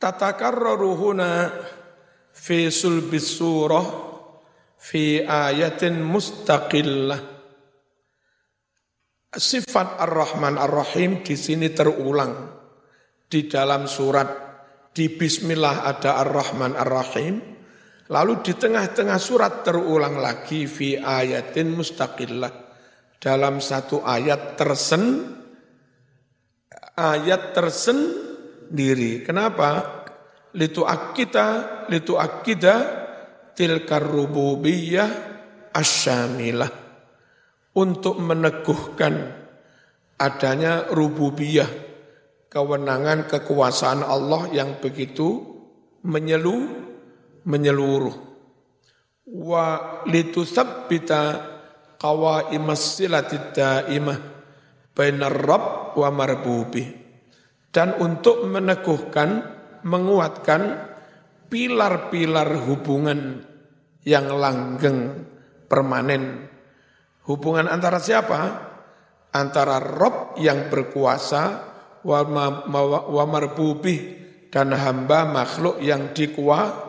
Tatakarraru 0.00 0.92
huna 0.96 1.52
fi 2.32 2.72
sulbis 2.72 3.28
surah 3.36 3.84
fi 4.80 5.20
ayatin 5.20 6.00
mustaqillah. 6.00 7.20
Sifat 9.36 10.00
Ar-Rahman 10.00 10.56
Ar-Rahim 10.56 11.20
di 11.20 11.36
sini 11.36 11.68
terulang 11.76 12.56
di 13.28 13.44
dalam 13.44 13.84
surat 13.84 14.32
di 14.96 15.12
Bismillah 15.12 15.84
ada 15.84 16.24
Ar-Rahman 16.24 16.72
Ar-Rahim 16.72 17.55
lalu 18.10 18.42
di 18.42 18.52
tengah-tengah 18.54 19.18
surat 19.18 19.66
terulang 19.66 20.18
lagi 20.22 20.66
fi 20.70 20.98
ayatin 20.98 21.74
mustaqillah 21.74 22.52
dalam 23.18 23.58
satu 23.58 24.06
ayat 24.06 24.54
tersen 24.54 25.36
ayat 26.96 27.52
tersendiri. 27.52 29.20
Kenapa? 29.22 30.02
Litu 30.56 30.88
akita, 30.88 31.84
litu 31.92 32.16
akida 32.16 33.04
tilkar 33.52 34.00
rububiyah 34.00 35.10
asyamilah. 35.76 36.88
Untuk 37.76 38.16
meneguhkan 38.16 39.36
adanya 40.16 40.88
rububiyah, 40.88 41.68
kewenangan 42.48 43.28
kekuasaan 43.28 44.00
Allah 44.00 44.48
yang 44.48 44.80
begitu 44.80 45.44
menyelu, 46.00 46.85
menyeluruh. 47.46 48.16
Wa 49.26 49.64
litu 50.06 50.42
sabbita 50.42 51.22
qawaimas 51.98 52.98
silatid 52.98 53.54
daimah 53.54 54.18
bainar 54.92 55.34
rabb 55.34 55.98
wa 55.98 56.08
marbubi 56.14 56.84
dan 57.74 57.96
untuk 57.98 58.46
meneguhkan 58.46 59.42
menguatkan 59.86 60.62
pilar-pilar 61.46 62.48
hubungan 62.66 63.44
yang 64.06 64.30
langgeng 64.30 65.26
permanen. 65.66 66.46
Hubungan 67.26 67.66
antara 67.66 67.98
siapa? 67.98 68.40
Antara 69.34 69.82
rob 69.82 70.38
yang 70.40 70.72
berkuasa 70.72 71.42
wa, 72.06 72.20
ma, 72.24 72.64
ma, 72.64 72.80
wa 72.86 73.24
marbubi 73.26 74.24
dan 74.48 74.72
hamba 74.72 75.28
makhluk 75.28 75.76
yang 75.82 76.14
dikuah 76.14 76.85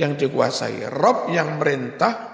yang 0.00 0.16
dikuasai 0.16 0.88
rob 0.88 1.28
yang 1.28 1.60
merintah 1.60 2.30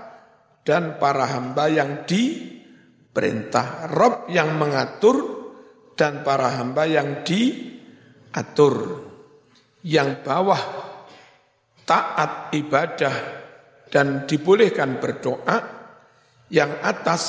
dan 0.63 1.03
para 1.03 1.27
hamba 1.27 1.67
yang 1.67 2.07
diperintah. 2.07 3.91
Rob 3.91 4.31
yang 4.31 4.55
mengatur 4.55 5.19
dan 5.99 6.23
para 6.23 6.55
hamba 6.55 6.87
yang 6.87 7.27
diatur. 7.27 9.03
Yang 9.87 10.11
bawah 10.23 10.63
taat 11.87 12.51
ibadah 12.55 13.15
dan 13.91 14.31
dibolehkan 14.31 15.03
berdoa. 15.03 15.75
Yang 16.47 16.73
atas 16.79 17.23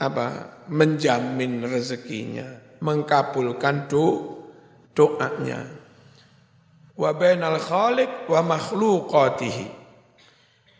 apa 0.00 0.56
menjamin 0.72 1.68
rezekinya, 1.68 2.80
mengkabulkan 2.80 3.88
do, 3.92 4.04
doanya. 4.96 5.85
Wa 6.96 7.12
bainal 7.12 7.60
khaliq 7.60 8.28
wa 8.28 8.40
makhluqatihi 8.40 9.86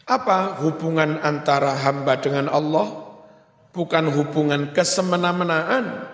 apa 0.07 0.63
hubungan 0.63 1.19
antara 1.19 1.75
hamba 1.83 2.15
dengan 2.23 2.47
Allah? 2.47 3.05
Bukan 3.75 4.09
hubungan 4.09 4.73
kesemena-menaan, 4.73 6.09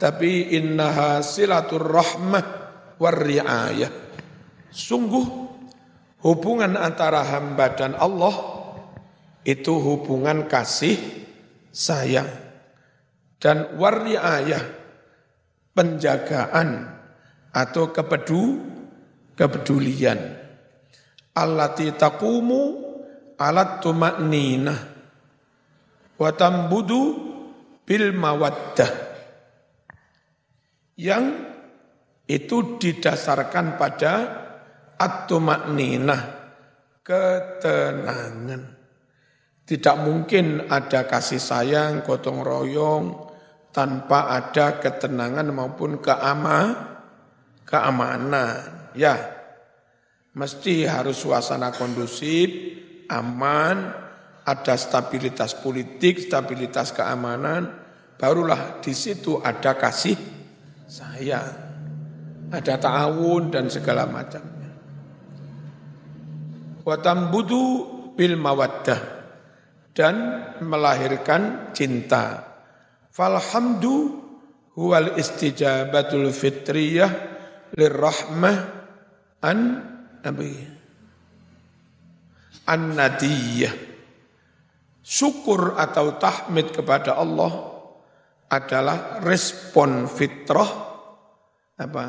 tapi 0.00 0.50
innaha 0.50 1.22
silatur 1.22 1.86
rahmah 1.86 2.42
warri'ayah. 2.98 3.92
Sungguh 4.72 5.26
hubungan 6.24 6.74
antara 6.74 7.22
hamba 7.22 7.70
dan 7.76 7.94
Allah 7.94 8.34
itu 9.46 9.78
hubungan 9.78 10.50
kasih 10.50 10.98
sayang 11.70 12.26
dan 13.38 13.78
warri'ayah 13.78 14.64
penjagaan 15.76 16.90
atau 17.54 17.94
kepedu 17.94 18.58
kepedulian. 19.38 20.18
Allati 21.38 21.94
taqumu 21.94 22.62
alat 23.38 23.78
tumaknina 23.78 24.74
wa 26.18 26.30
tambudu 26.34 27.02
bil 27.86 28.10
mawaddah. 28.10 29.06
Yang 30.98 31.24
itu 32.26 32.82
didasarkan 32.82 33.78
pada 33.78 34.14
at-tumakninah 34.98 36.22
ketenangan. 37.06 38.62
Tidak 39.62 39.96
mungkin 40.02 40.66
ada 40.66 41.06
kasih 41.06 41.38
sayang 41.38 42.02
gotong 42.02 42.42
royong 42.42 43.30
tanpa 43.70 44.34
ada 44.34 44.82
ketenangan 44.82 45.54
maupun 45.54 46.02
keama 46.02 46.60
keamanan 47.62 48.77
ya 48.98 49.14
mesti 50.34 50.82
harus 50.90 51.22
suasana 51.22 51.70
kondusif 51.70 52.50
aman, 53.08 53.76
ada 54.44 54.74
stabilitas 54.76 55.56
politik, 55.56 56.20
stabilitas 56.28 56.92
keamanan, 56.92 57.68
barulah 58.16 58.80
di 58.80 58.92
situ 58.92 59.40
ada 59.40 59.76
kasih 59.76 60.16
sayang, 60.88 61.56
ada 62.52 62.74
ta'awun 62.76 63.52
dan 63.52 63.72
segala 63.72 64.04
macamnya. 64.08 64.72
Watambudu 66.84 67.64
bil 68.16 68.36
mawaddah 68.40 69.00
dan 69.92 70.14
melahirkan 70.64 71.72
cinta. 71.76 72.44
Falhamdu 73.12 74.24
huwal 74.78 75.18
istijabatul 75.20 76.32
fitriyah 76.32 77.10
lirrahmah 77.76 78.77
an 79.42 79.58
nabi 80.24 80.78
an-nadiyah. 82.68 83.74
Syukur 85.00 85.80
atau 85.80 86.20
tahmid 86.20 86.68
kepada 86.76 87.16
Allah 87.16 87.80
adalah 88.52 89.24
respon 89.24 90.04
fitrah 90.04 90.68
apa? 91.80 92.06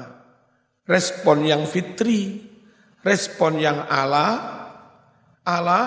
Respon 0.83 1.47
yang 1.47 1.63
fitri, 1.63 2.43
respon 2.99 3.61
yang 3.61 3.87
ala 3.87 4.27
ala 5.47 5.81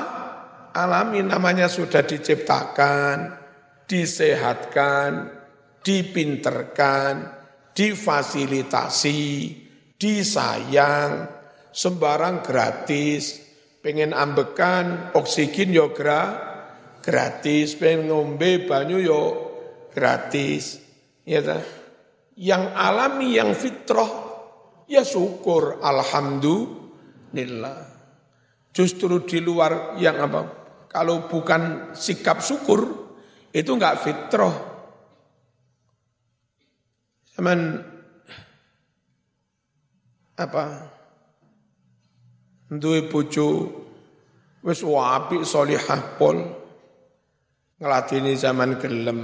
alami 0.72 1.20
namanya 1.20 1.68
sudah 1.68 2.00
diciptakan, 2.06 3.36
disehatkan, 3.84 5.28
dipinterkan, 5.84 7.28
difasilitasi, 7.76 9.20
disayang, 10.02 11.30
sembarang 11.70 12.42
gratis, 12.42 13.38
pengen 13.78 14.10
ambekan 14.10 15.14
oksigen 15.14 15.70
yo 15.70 15.94
gratis, 15.94 17.78
pengen 17.78 18.10
ngombe 18.10 18.66
banyu 18.66 18.98
yo 18.98 19.22
gratis, 19.94 20.82
ya 21.22 21.38
ta? 21.38 21.62
Yang 22.34 22.64
alami, 22.74 23.38
yang 23.38 23.54
fitrah, 23.54 24.10
ya 24.90 25.06
syukur, 25.06 25.78
alhamdulillah. 25.78 27.78
Justru 28.74 29.22
di 29.22 29.38
luar 29.38 29.94
yang 30.02 30.18
apa? 30.18 30.42
Kalau 30.90 31.30
bukan 31.30 31.94
sikap 31.94 32.42
syukur, 32.42 33.06
itu 33.54 33.70
enggak 33.70 34.02
fitrah. 34.02 34.56
Zaman 37.36 37.91
apa? 40.38 40.64
Duwe 42.72 43.04
bojo 43.10 43.48
wis 44.64 44.80
apik 44.80 45.44
salihah 45.44 46.16
pol 46.16 46.38
ngladeni 47.82 48.32
zaman 48.38 48.78
gelem. 48.78 49.20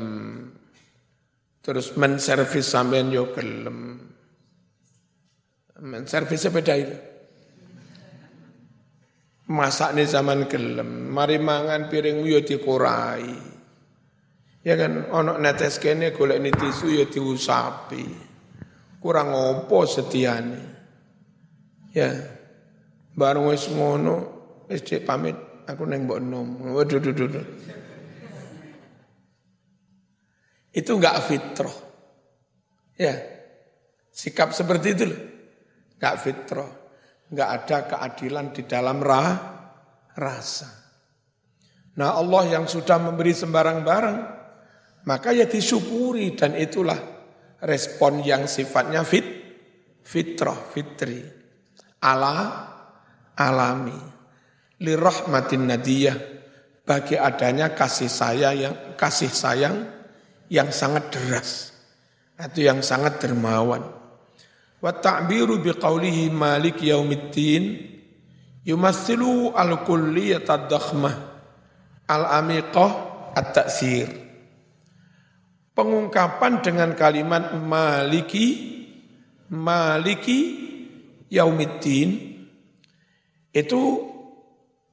Terus 1.63 1.95
menservis 1.97 2.67
sampean 2.69 3.13
yo 3.13 3.33
gelem. 3.33 4.01
Menservis 5.79 6.43
sepeda 6.43 6.75
itu. 6.75 6.97
Masak 9.49 9.97
nih 9.97 10.05
zaman 10.05 10.45
gelem, 10.45 11.09
mari 11.09 11.41
mangan 11.41 11.89
piring 11.89 12.21
yo 12.21 12.45
dikorai. 12.45 13.33
Ya 14.61 14.77
kan, 14.77 15.09
ono 15.09 15.41
netes 15.41 15.81
kene 15.81 16.13
golek 16.13 16.45
tisu 16.53 16.93
yo 16.93 17.09
diusapi. 17.09 18.05
Kurang 19.01 19.33
opo 19.33 19.89
setiane. 19.89 20.78
Ya, 21.99 22.15
baru 23.19 23.51
wis 23.51 23.67
ngono, 23.67 24.17
wis 24.71 24.87
pamit, 25.03 25.35
aku 25.67 25.83
neng 25.83 26.07
mbok 26.07 26.23
nom. 26.23 26.63
Waduh, 26.79 27.03
duh, 27.03 27.11
duh, 27.11 27.27
duh. 27.27 27.47
Itu 30.71 30.95
enggak 30.95 31.27
fitrah. 31.27 31.75
Ya, 32.95 33.19
sikap 34.15 34.55
seperti 34.55 34.95
itu 34.95 35.05
loh. 35.11 35.21
Enggak 35.99 36.15
fitrah 36.23 36.71
nggak 37.29 37.49
ada 37.49 37.79
keadilan 37.85 38.47
di 38.57 38.63
dalam 38.65 39.05
rah, 39.05 39.33
rasa. 40.17 40.69
Nah 42.01 42.17
Allah 42.17 42.59
yang 42.59 42.65
sudah 42.65 42.97
memberi 42.97 43.37
sembarang-barang, 43.37 44.19
maka 45.05 45.29
ya 45.35 45.45
disyukuri 45.45 46.33
dan 46.39 46.57
itulah 46.57 46.97
respon 47.61 48.25
yang 48.25 48.49
sifatnya 48.49 49.05
fit, 49.05 49.27
fitrah, 50.01 50.57
fitri, 50.57 51.21
ala, 52.03 52.37
alami, 53.35 53.99
lirahmatin 54.83 55.67
nadiyah, 55.69 56.19
bagi 56.89 57.21
adanya 57.21 57.77
kasih 57.77 58.09
sayang 58.09 58.57
yang 58.57 58.75
kasih 58.97 59.29
sayang 59.29 59.77
yang 60.49 60.73
sangat 60.73 61.13
deras. 61.13 61.77
Atau 62.39 62.63
yang 62.63 62.81
sangat 62.87 63.19
dermawan. 63.19 63.83
Wa 64.79 64.93
ta'biru 64.95 65.59
biqaulihi 65.59 66.31
malik 66.31 66.81
yaumiddin. 66.81 67.83
Yumassilu 68.63 69.53
al-kulliyat 69.57 70.47
ad-dakhmah 70.47 71.15
al-amiqah 72.09 72.91
at-ta'sir. 73.37 74.09
Pengungkapan 75.75 76.63
dengan 76.63 76.91
kalimat 76.95 77.55
maliki 77.59 78.47
maliki 79.51 80.68
yaumiddin 81.29 82.11
itu 83.53 83.83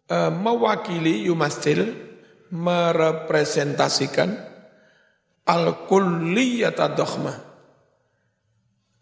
e, 0.08 0.18
mewakili 0.32 1.28
yumassil 1.28 1.82
merepresentasikan 2.52 4.30
al-kulliyat 5.48 6.78
ad-dakhmah 6.80 7.46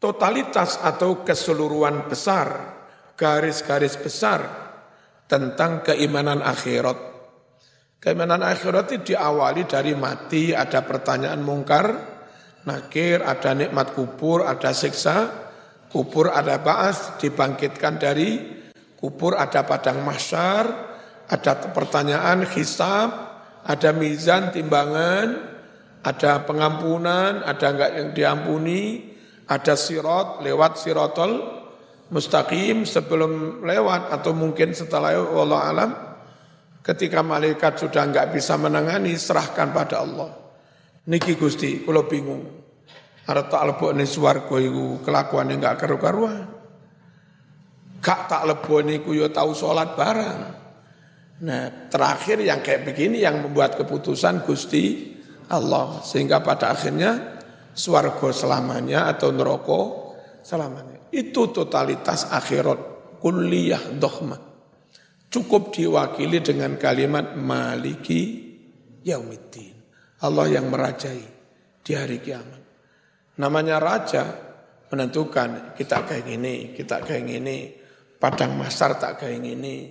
totalitas 0.03 0.83
atau 0.83 1.23
keseluruhan 1.23 2.11
besar, 2.11 2.75
garis-garis 3.15 3.95
besar 3.95 4.43
tentang 5.31 5.79
keimanan 5.79 6.43
akhirat. 6.43 6.99
Keimanan 8.03 8.43
akhirat 8.43 8.91
itu 8.91 9.15
diawali 9.15 9.63
dari 9.63 9.95
mati, 9.95 10.51
ada 10.51 10.83
pertanyaan 10.83 11.39
mungkar, 11.39 11.87
nakir, 12.67 13.23
ada 13.23 13.55
nikmat 13.55 13.95
kubur, 13.95 14.43
ada 14.43 14.75
siksa, 14.75 15.42
kubur 15.93 16.33
ada 16.33 16.57
baas, 16.57 17.21
dibangkitkan 17.21 18.01
dari 18.01 18.41
kubur 18.97 19.37
ada 19.37 19.61
padang 19.61 20.01
mahsyar, 20.01 20.65
ada 21.29 21.69
pertanyaan 21.69 22.49
hisab, 22.49 23.13
ada 23.61 23.93
mizan 23.93 24.49
timbangan, 24.49 25.37
ada 26.01 26.41
pengampunan, 26.49 27.45
ada 27.45 27.65
enggak 27.69 27.91
yang 27.93 28.09
diampuni, 28.17 29.13
ada 29.45 29.77
sirat 29.77 30.41
lewat 30.41 30.81
sirotol 30.81 31.61
mustaqim 32.09 32.89
sebelum 32.89 33.61
lewat 33.61 34.09
atau 34.09 34.33
mungkin 34.33 34.73
setelah 34.73 35.13
Allah 35.13 35.61
alam. 35.61 35.91
Ketika 36.83 37.23
malaikat 37.23 37.79
sudah 37.79 38.03
enggak 38.03 38.33
bisa 38.33 38.57
menangani 38.59 39.13
serahkan 39.15 39.71
pada 39.71 40.03
Allah. 40.03 40.35
Niki 41.07 41.37
Gusti 41.37 41.85
kalau 41.85 42.07
bingung 42.09 42.62
arep 43.23 43.47
tak 43.47 43.63
lebokne 43.63 44.03
swarga 44.03 44.55
iku 44.59 44.99
kelakuane 45.03 45.55
enggak 45.55 45.79
karu-karuan 45.79 46.47
gak 48.03 48.27
tak 48.27 48.43
lebokne 48.43 48.99
iku 48.99 49.15
yo 49.15 49.27
ya 49.27 49.29
tahu 49.31 49.55
salat 49.55 49.95
barang 49.95 50.39
nah 51.43 51.63
terakhir 51.87 52.39
yang 52.43 52.59
kayak 52.59 52.87
begini 52.87 53.23
yang 53.23 53.43
membuat 53.43 53.79
keputusan 53.79 54.43
Gusti 54.43 55.15
Allah 55.51 55.99
sehingga 56.03 56.39
pada 56.39 56.71
akhirnya 56.71 57.41
swargo 57.73 58.29
selamanya 58.29 59.09
atau 59.11 59.33
neraka 59.33 59.81
selamanya. 60.45 61.09
Itu 61.09 61.49
totalitas 61.49 62.29
akhirat 62.29 62.79
kulliyah 63.19 63.97
dohma. 63.97 64.37
Cukup 65.33 65.73
diwakili 65.73 66.45
dengan 66.45 66.77
kalimat 66.77 67.33
maliki 67.33 68.21
yaumiddin. 69.01 69.73
Allah 70.23 70.45
yang 70.47 70.69
merajai 70.69 71.23
di 71.83 71.91
hari 71.97 72.21
kiamat. 72.21 72.62
Namanya 73.33 73.81
raja 73.81 74.23
menentukan 74.93 75.73
kita 75.73 76.05
kayak 76.05 76.25
gini, 76.29 76.77
kita 76.77 77.01
kayak 77.01 77.25
gini, 77.25 77.73
padang 78.21 78.53
masar 78.53 78.93
tak 79.01 79.25
kayak 79.25 79.41
gini. 79.41 79.89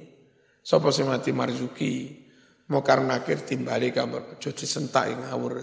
Sopo 0.63 0.95
mati 1.03 1.35
marzuki, 1.35 2.23
mau 2.71 2.87
karena 2.87 3.19
akhir 3.19 3.43
timbali 3.43 3.91
kabar, 3.91 4.39
cuci 4.39 4.63
sentak 4.63 5.11
ngawur. 5.11 5.59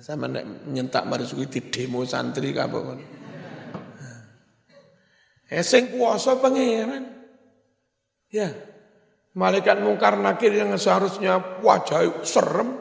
Sama 0.00 0.24
nyentak 0.72 1.04
marzuki 1.04 1.44
di 1.52 1.60
demo 1.68 2.00
santri 2.08 2.56
apa 2.56 2.78
kon. 2.80 3.00
Eh 5.52 5.60
sing 5.60 5.92
kuasa 5.92 6.40
pangeran. 6.40 7.04
Ya. 8.32 8.48
Malaikat 9.34 9.82
mungkar 9.82 10.16
nakir 10.16 10.54
yang 10.54 10.72
seharusnya 10.78 11.60
wajah 11.60 12.24
serem. 12.24 12.80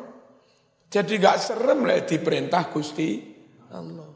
Jadi 0.88 1.18
gak 1.18 1.42
serem 1.42 1.82
lah 1.90 2.06
diperintah 2.06 2.70
Gusti 2.70 3.33
Allah. 3.74 4.12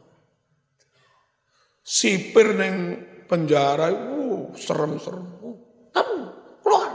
Sipir 1.82 2.54
neng 2.54 2.76
penjara, 3.26 3.90
uh, 3.90 4.54
serem-serem. 4.54 5.26
Uh, 5.42 5.56
kamu 5.90 6.16
keluar, 6.62 6.90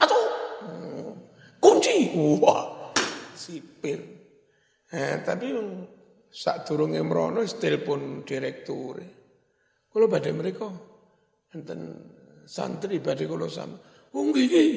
atau 0.00 0.18
kunci. 1.60 2.14
Wah, 2.40 2.94
sipir. 3.36 4.00
Eh, 4.86 5.18
tapi 5.26 5.50
saat 6.30 6.64
turun 6.64 6.94
mrono 6.94 7.42
telepon 7.44 8.22
direktur. 8.22 9.02
Kalau 9.90 10.06
badai 10.06 10.32
mereka 10.36 10.68
enten 11.56 11.80
santri 12.46 13.00
badai 13.00 13.26
kalau 13.26 13.48
sama. 13.50 13.76
Oh 14.14 14.22
nggih 14.30 14.46
nggih. 14.46 14.72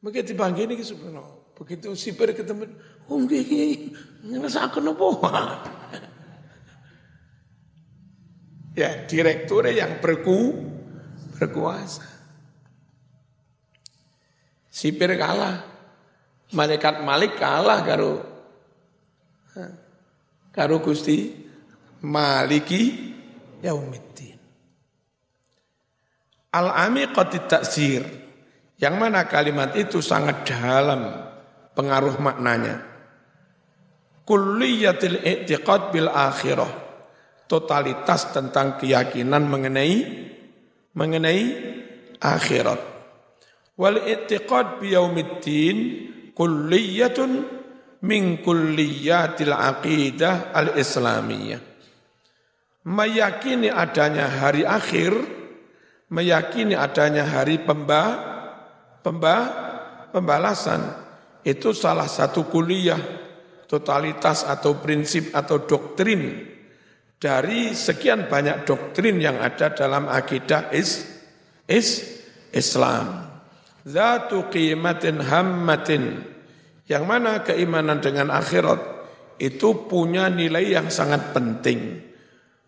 Begitu 0.00 0.32
dipanggil 0.32 0.70
ini 0.70 0.80
sebenarnya. 0.80 1.26
Begitu 1.58 1.92
sipir 1.92 2.32
ketemu, 2.32 2.64
oh 3.12 3.18
nggih 3.20 3.42
nggih. 3.44 3.74
Ngrasaken 4.32 4.88
apa? 4.88 5.08
Ya, 8.74 9.06
direktur 9.06 9.66
yang 9.70 9.98
berku 9.98 10.54
berkuasa. 11.38 12.06
Sipir 14.70 15.16
kalah. 15.18 15.66
Malaikat 16.50 17.06
Malik 17.06 17.38
kalah 17.38 17.78
karo 17.86 18.26
karo 20.50 20.82
Gusti 20.82 21.30
Maliki 22.02 23.14
Yaumiddin. 23.62 24.38
Al-amiqati 26.50 27.38
taksir. 27.46 28.02
Yang 28.80 28.94
mana 28.96 29.28
kalimat 29.28 29.76
itu 29.76 30.00
sangat 30.00 30.48
dalam 30.48 31.04
pengaruh 31.76 32.16
maknanya. 32.16 32.80
Kulliyatil 34.24 35.20
i'tiqad 35.20 35.92
bil 35.92 36.08
akhirah. 36.08 36.89
Totalitas 37.50 38.30
tentang 38.30 38.78
keyakinan 38.78 39.42
mengenai 39.50 39.96
mengenai 40.94 41.42
akhirat. 42.22 42.78
Wal 43.74 44.06
i'tiqad 44.06 44.78
biyaumiddin 44.78 45.76
kulliyatun 46.30 47.30
min 48.06 48.38
kulliyatil 48.38 49.50
aqidah 49.50 50.54
al-islamiyah. 50.54 51.58
Meyakini 52.80 53.68
adanya 53.68 54.30
hari 54.30 54.64
akhir, 54.64 55.12
meyakini 56.08 56.78
adanya 56.78 57.28
hari 57.28 57.60
pemba, 57.60 58.02
pemba, 59.04 59.36
pembalasan, 60.14 60.80
itu 61.44 61.76
salah 61.76 62.08
satu 62.08 62.48
kuliah, 62.48 63.00
totalitas 63.68 64.48
atau 64.48 64.80
prinsip 64.80 65.28
atau 65.36 65.60
doktrin 65.60 66.56
dari 67.20 67.76
sekian 67.76 68.32
banyak 68.32 68.64
doktrin 68.64 69.20
yang 69.20 69.36
ada 69.36 69.76
dalam 69.76 70.08
akidah 70.08 70.72
is, 70.72 71.04
is 71.68 72.00
Islam. 72.50 73.28
Zatu 73.84 74.48
qimatin 74.48 75.20
hammatin. 75.20 76.04
Yang 76.88 77.04
mana 77.06 77.44
keimanan 77.46 78.02
dengan 78.02 78.34
akhirat 78.34 78.80
itu 79.38 79.86
punya 79.86 80.26
nilai 80.26 80.74
yang 80.74 80.88
sangat 80.90 81.30
penting. 81.30 82.02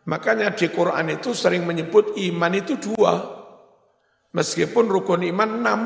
Makanya 0.06 0.54
di 0.54 0.70
Quran 0.70 1.10
itu 1.10 1.34
sering 1.34 1.66
menyebut 1.66 2.14
iman 2.14 2.52
itu 2.54 2.78
dua. 2.78 3.18
Meskipun 4.36 4.84
rukun 4.86 5.26
iman 5.26 5.50
enam. 5.58 5.80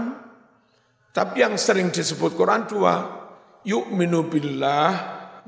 Tapi 1.16 1.40
yang 1.40 1.56
sering 1.56 1.88
disebut 1.88 2.36
Quran 2.36 2.68
dua. 2.68 2.94
Yu'minu 3.64 4.28
billah 4.28 4.92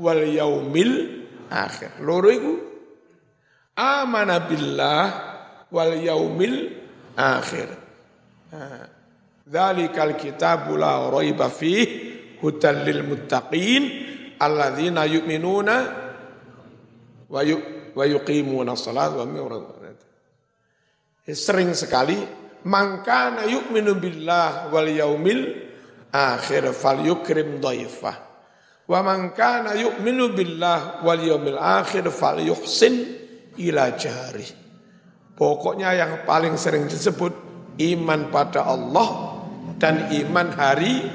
wal 0.00 0.24
yaumil 0.24 0.92
akhir. 1.52 2.00
Loro 2.00 2.28
itu 2.32 2.67
amana 3.78 4.42
billah 4.42 5.04
wal 5.70 5.94
yaumil 5.94 6.74
akhir. 7.14 7.68
Dzalikal 9.46 10.18
kitabu 10.18 10.74
la 10.74 11.06
raiba 11.08 11.46
fih 11.46 11.86
hudal 12.42 12.82
lil 12.82 13.06
muttaqin 13.06 13.82
alladzina 14.42 15.06
yu'minuna 15.06 15.76
wa 17.30 17.40
yu, 17.46 17.56
wa 17.94 18.04
yuqimuna 18.04 18.74
shalat 18.74 19.14
wa 19.14 19.24
Sering 21.28 21.76
sekali 21.76 22.16
mangkana 22.64 23.44
yu'minu 23.44 24.00
billah 24.00 24.72
wal 24.72 24.88
yaumil 24.88 25.68
akhir 26.08 26.72
fal 26.72 27.04
yukrim 27.04 27.60
dhaifah 27.60 28.16
wa 28.88 28.98
man 29.04 29.36
kana 29.36 29.76
yu'minu 29.76 30.32
billah 30.32 31.04
wal 31.04 31.20
yaumil 31.20 31.60
akhir 31.60 32.08
fal 32.08 32.40
yuhsin 32.40 33.17
ila 33.58 33.94
jari. 33.98 34.46
Pokoknya 35.38 35.94
yang 35.94 36.12
paling 36.26 36.58
sering 36.58 36.90
disebut 36.90 37.30
iman 37.78 38.20
pada 38.34 38.66
Allah 38.66 39.38
dan 39.78 40.10
iman 40.10 40.48
hari 40.50 41.06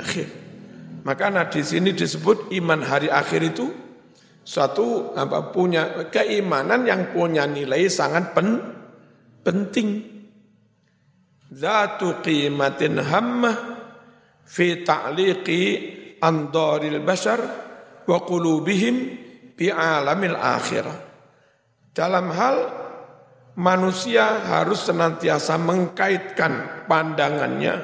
akhir. 0.00 0.28
Maka 1.04 1.30
nah 1.30 1.46
di 1.46 1.62
sini 1.62 1.92
disebut 1.92 2.50
iman 2.56 2.80
hari 2.82 3.06
akhir 3.12 3.40
itu 3.54 3.66
suatu 4.42 5.12
apa 5.14 5.54
punya 5.54 6.10
keimanan 6.10 6.82
yang 6.88 7.14
punya 7.14 7.46
nilai 7.46 7.86
sangat 7.86 8.34
pen, 8.34 8.58
penting. 9.44 10.02
Zatu 11.46 12.18
qimatin 12.26 12.98
hammah 12.98 13.56
fi 14.42 14.82
ta'liqi 14.82 15.62
andaril 16.18 16.98
bashar 17.06 17.38
wa 18.02 18.18
qulubihim 18.26 18.96
bi 19.54 19.70
alamil 19.70 20.34
akhirah. 20.34 21.05
Dalam 21.96 22.28
hal 22.28 22.56
manusia 23.56 24.44
harus 24.44 24.84
senantiasa 24.84 25.56
mengkaitkan 25.56 26.84
pandangannya, 26.84 27.80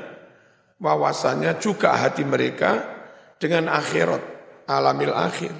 wawasannya 0.76 1.56
juga 1.56 1.96
hati 1.96 2.20
mereka 2.20 2.84
dengan 3.40 3.72
akhirat, 3.72 4.20
alamil 4.68 5.16
akhir. 5.16 5.56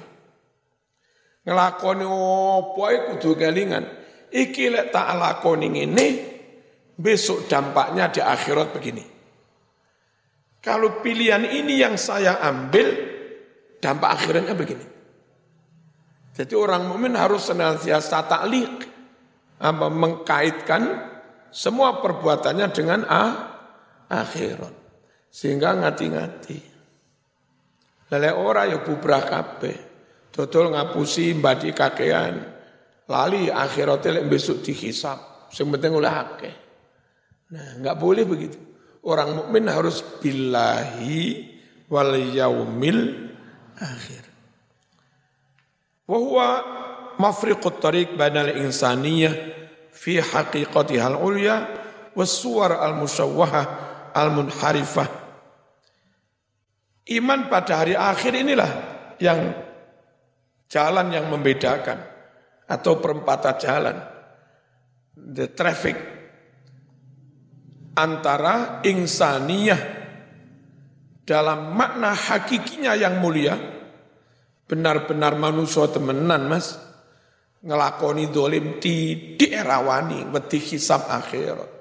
Ngelakoni 1.49 2.05
opo 2.05 2.85
kudu 2.85 3.33
kelingan. 3.33 3.89
Iki 4.29 4.69
lek 4.69 4.93
tak 4.93 5.17
lakoni 5.17 5.73
ini, 5.73 6.07
besok 6.93 7.49
dampaknya 7.49 8.13
di 8.13 8.21
akhirat 8.21 8.69
begini. 8.69 9.05
Kalau 10.61 11.01
pilihan 11.01 11.41
ini 11.41 11.81
yang 11.81 11.97
saya 11.97 12.37
ambil, 12.37 12.85
dampak 13.81 14.09
akhirnya 14.13 14.53
begini. 14.53 14.92
Jadi 16.33 16.53
orang 16.57 16.89
mukmin 16.89 17.13
harus 17.13 17.45
senantiasa 17.45 18.25
taklik, 18.25 18.89
apa 19.61 19.87
mengkaitkan 19.93 21.13
semua 21.53 22.01
perbuatannya 22.01 22.67
dengan 22.73 23.05
ah, 23.05 23.31
akhirat. 24.09 24.73
Sehingga 25.29 25.77
ngati-ngati. 25.77 26.59
Lele 28.09 28.29
ora 28.33 28.65
ya 28.65 28.81
bubrah 28.81 29.21
kabeh. 29.21 29.77
Dodol 30.33 30.73
ngapusi 30.73 31.37
mbadi 31.37 31.69
kakean. 31.73 32.35
Lali 33.09 33.53
akhiratnya 33.53 34.21
lek 34.21 34.29
besok 34.29 34.65
dihisap. 34.65 35.49
Sing 35.53 35.69
penting 35.69 35.93
oleh 35.93 36.09
akeh. 36.09 36.53
Nah, 37.53 37.77
enggak 37.77 37.97
boleh 38.01 38.25
begitu. 38.25 38.57
Orang 39.05 39.37
mukmin 39.37 39.69
harus 39.69 40.01
billahi 40.01 41.45
wal 41.93 42.17
yaumil 42.33 43.29
akhir. 43.77 44.32
Wa 46.03 46.17
huwa 46.19 46.47
mafriqut 47.19 47.79
tariq 47.79 48.19
bainal 48.19 48.51
insaniyah 48.59 49.33
fi 49.93 50.19
haqiqatihal 50.19 51.15
ulya 51.19 51.55
wassuwar 52.17 52.79
al 52.81 52.97
musyawwahah 52.99 53.65
al 54.11 54.29
munharifah. 54.35 55.07
Iman 57.03 57.51
pada 57.51 57.83
hari 57.83 57.95
akhir 57.99 58.31
inilah 58.31 58.71
yang 59.19 59.51
jalan 60.71 61.11
yang 61.11 61.27
membedakan 61.27 61.99
atau 62.63 62.97
perempatan 62.97 63.55
jalan 63.59 63.97
the 65.13 65.51
traffic 65.51 65.99
antara 67.93 68.81
insaniyah 68.81 69.77
dalam 71.23 71.77
makna 71.77 72.15
hakikinya 72.17 72.97
yang 72.97 73.21
mulia 73.21 73.55
benar-benar 74.73 75.37
manusia 75.37 75.85
temenan 75.93 76.49
mas. 76.49 76.81
Ngelakoni 77.63 78.27
dolim 78.33 78.81
di 78.81 79.37
erawani 79.53 80.27
wedi 80.33 80.59
hisab 80.59 81.07
akhirat 81.07 81.71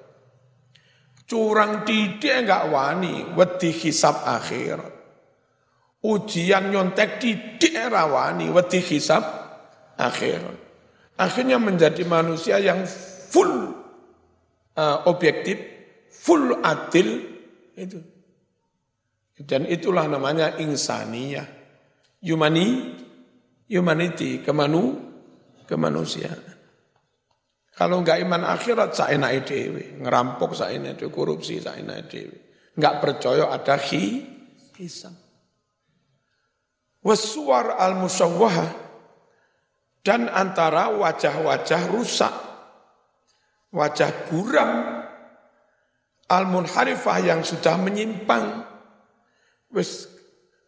curang 1.26 1.88
tidak 1.88 2.44
enggak 2.44 2.64
wani 2.68 3.24
wedi 3.32 3.72
hisab 3.72 4.20
akhirat 4.22 4.92
ujian 6.04 6.68
nyontek 6.68 7.16
di 7.18 7.32
erawani 7.72 8.52
wedi 8.52 8.78
hisab 8.84 9.24
akhirat 9.96 10.58
akhirnya 11.16 11.56
menjadi 11.56 12.04
manusia 12.04 12.60
yang 12.60 12.84
full 13.32 13.72
uh, 14.76 14.98
objektif 15.08 15.56
full 16.12 16.60
adil 16.60 17.08
itu. 17.72 17.98
Dan 19.42 19.66
itulah 19.66 20.06
namanya 20.06 20.60
insaniyah 20.60 21.61
humani, 22.22 22.94
humanity, 23.66 24.40
kemanu, 24.46 24.94
kemanusiaan. 25.66 26.40
Kalau 27.72 28.04
enggak 28.04 28.22
iman 28.22 28.46
akhirat, 28.46 28.94
saya 28.94 29.18
naik 29.18 29.48
dewi. 29.48 29.98
Ngerampok 29.98 30.54
saya 30.54 30.78
naik 30.78 31.02
dewi, 31.02 31.10
korupsi 31.10 31.58
saya 31.58 31.82
naik 31.82 32.06
dewi. 32.06 32.38
Enggak 32.78 32.94
percaya 33.02 33.50
ada 33.50 33.74
hi, 33.76 34.22
hisam. 34.78 35.16
Wasuar 37.02 37.82
al-musawwahah 37.82 38.70
dan 40.06 40.30
antara 40.30 40.94
wajah-wajah 40.94 41.82
rusak, 41.90 42.34
wajah 43.74 44.10
buram, 44.30 45.02
al-munharifah 46.30 47.18
yang 47.24 47.40
sudah 47.42 47.74
menyimpang, 47.80 48.62
wis 49.74 50.11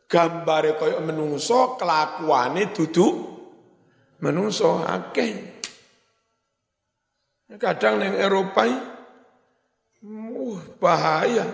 gambare 0.09 0.77
kaya 0.77 1.01
menungso 1.01 1.77
kelakuane 1.81 2.71
duduk 2.73 3.15
menungso. 4.23 4.81
Akeh. 4.85 5.53
Kadang 7.55 8.03
neng 8.03 8.15
Eropa 8.19 8.67
uh, 8.67 10.59
bahaya. 10.81 11.47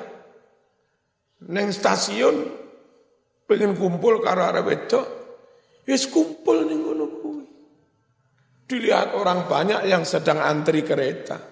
Neng 1.50 1.72
stasiun 1.72 2.36
pengen 3.48 3.74
kumpul 3.74 4.22
karo 4.22 4.44
arep 4.44 4.64
wedok 4.64 5.06
wis 5.88 6.06
kumpul 6.06 6.68
ning 6.68 6.86
ngono 6.86 7.20
dilihat 8.70 9.18
orang 9.18 9.50
banyak 9.50 9.90
yang 9.90 10.06
sedang 10.06 10.38
antri 10.38 10.86
kereta. 10.86 11.42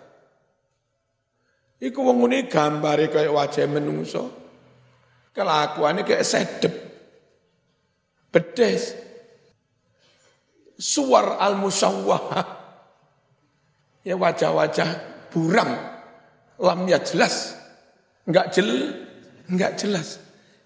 Iku 1.82 1.98
wong 2.06 2.22
ngene 2.22 2.46
gambare 2.46 3.10
kaya 3.10 3.26
wajah 3.34 3.66
menungso. 3.66 4.24
Kelakuannya 5.34 6.06
kayak 6.06 6.22
sedep 6.22 6.74
bedes 8.30 8.94
suar 10.78 11.40
al 11.42 11.58
musawwah 11.58 12.58
Ya 14.08 14.16
wajah-wajah 14.16 14.90
buram, 15.28 15.68
lamnya 16.56 16.96
jelas, 17.04 17.52
enggak 18.24 18.56
jel, 18.56 18.94
enggak 19.52 19.76
jelas. 19.76 20.16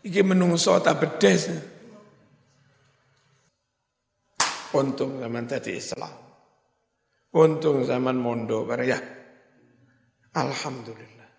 Iki 0.07 0.23
menungso 0.23 0.79
tak 0.79 1.03
bedes. 1.03 1.51
Untung 4.79 5.19
zaman 5.19 5.45
tadi 5.51 5.75
Islam. 5.75 6.15
Untung 7.35 7.83
zaman 7.83 8.15
mondo 8.15 8.63
ya. 8.79 8.99
Alhamdulillah. 10.39 11.31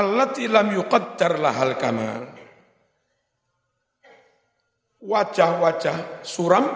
Allati 0.00 0.48
lam 0.48 0.68
yuqaddar 0.74 1.36
lahal 1.36 1.76
kamal. 1.76 2.35
Wajah-wajah 5.06 6.26
suram 6.26 6.66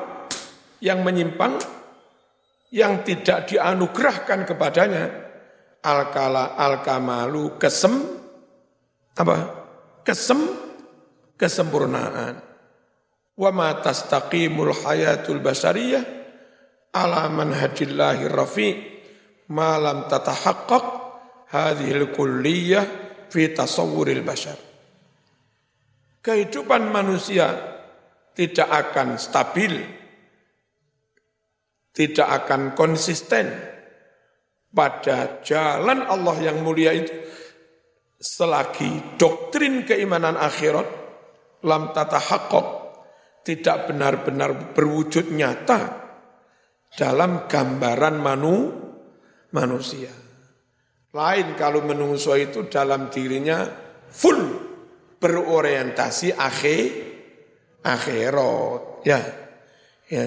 yang 0.79 1.03
menyimpang, 1.03 1.59
yang 2.71 3.03
tidak 3.03 3.51
dianugerahkan 3.51 4.47
kepadanya, 4.47 5.05
al-kala 5.83 6.55
al-kamalu 6.55 7.59
kesem, 7.59 7.91
apa? 9.19 9.37
Kesem, 10.07 10.39
kesempurnaan. 11.35 12.39
Wa 13.35 13.51
ma 13.51 13.75
tastaqimul 13.83 14.79
hayatul 14.85 15.43
basariyah 15.43 16.05
ala 16.95 17.27
manhajillahi 17.33 18.31
rafi' 18.31 18.75
malam 19.51 20.07
tatahaqqaq 20.07 20.85
hadhil 21.51 22.15
kulliyah 22.15 22.85
fi 23.27 23.51
tasawwuril 23.51 24.23
bashar. 24.23 24.59
Kehidupan 26.21 26.93
manusia 26.93 27.80
tidak 28.35 28.69
akan 28.69 29.19
stabil, 29.19 29.75
tidak 31.91 32.29
akan 32.45 32.79
konsisten 32.79 33.51
pada 34.71 35.43
jalan 35.43 36.07
Allah 36.07 36.37
yang 36.39 36.63
mulia 36.63 36.95
itu 36.95 37.11
selagi 38.21 39.19
doktrin 39.19 39.83
keimanan 39.83 40.39
akhirat 40.39 40.87
lam 41.67 41.91
tata 41.91 42.21
hakok 42.21 42.67
tidak 43.43 43.91
benar-benar 43.91 44.77
berwujud 44.77 45.33
nyata 45.33 46.01
dalam 46.95 47.49
gambaran 47.49 48.17
manu, 48.21 48.71
manusia. 49.51 50.13
Lain 51.11 51.59
kalau 51.59 51.83
menungso 51.83 52.39
itu 52.39 52.71
dalam 52.71 53.11
dirinya 53.11 53.67
full 54.07 54.39
berorientasi 55.19 56.39
akhir 56.39 57.10
akhirat. 57.85 59.05
Ya. 59.07 59.21
ya. 60.09 60.25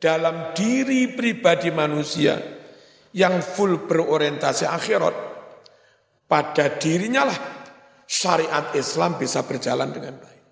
Dalam 0.00 0.52
diri 0.52 1.12
pribadi 1.16 1.72
manusia 1.72 2.36
yang 3.16 3.40
full 3.40 3.88
berorientasi 3.88 4.68
akhirat, 4.68 5.14
pada 6.28 6.76
dirinya 6.76 7.28
lah 7.28 7.38
syariat 8.04 8.74
Islam 8.76 9.16
bisa 9.16 9.44
berjalan 9.46 9.90
dengan 9.94 10.14
baik. 10.20 10.42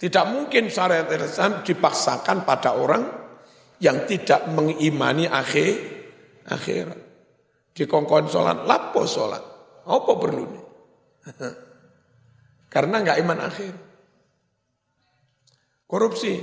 Tidak 0.00 0.24
mungkin 0.32 0.72
syariat 0.72 1.04
Islam 1.12 1.60
dipaksakan 1.60 2.48
pada 2.48 2.72
orang 2.72 3.04
yang 3.84 4.08
tidak 4.08 4.48
mengimani 4.48 5.28
akhir 5.28 5.72
akhirat. 6.48 7.00
Di 7.76 7.84
kongkon 7.84 8.28
sholat, 8.28 8.64
lapo 8.64 9.04
sholat. 9.04 9.44
Apa 9.84 10.12
perlu 10.16 10.44
nih? 10.48 10.64
Karena 12.74 13.02
nggak 13.04 13.18
iman 13.24 13.38
akhir. 13.44 13.72
Korupsi, 15.90 16.38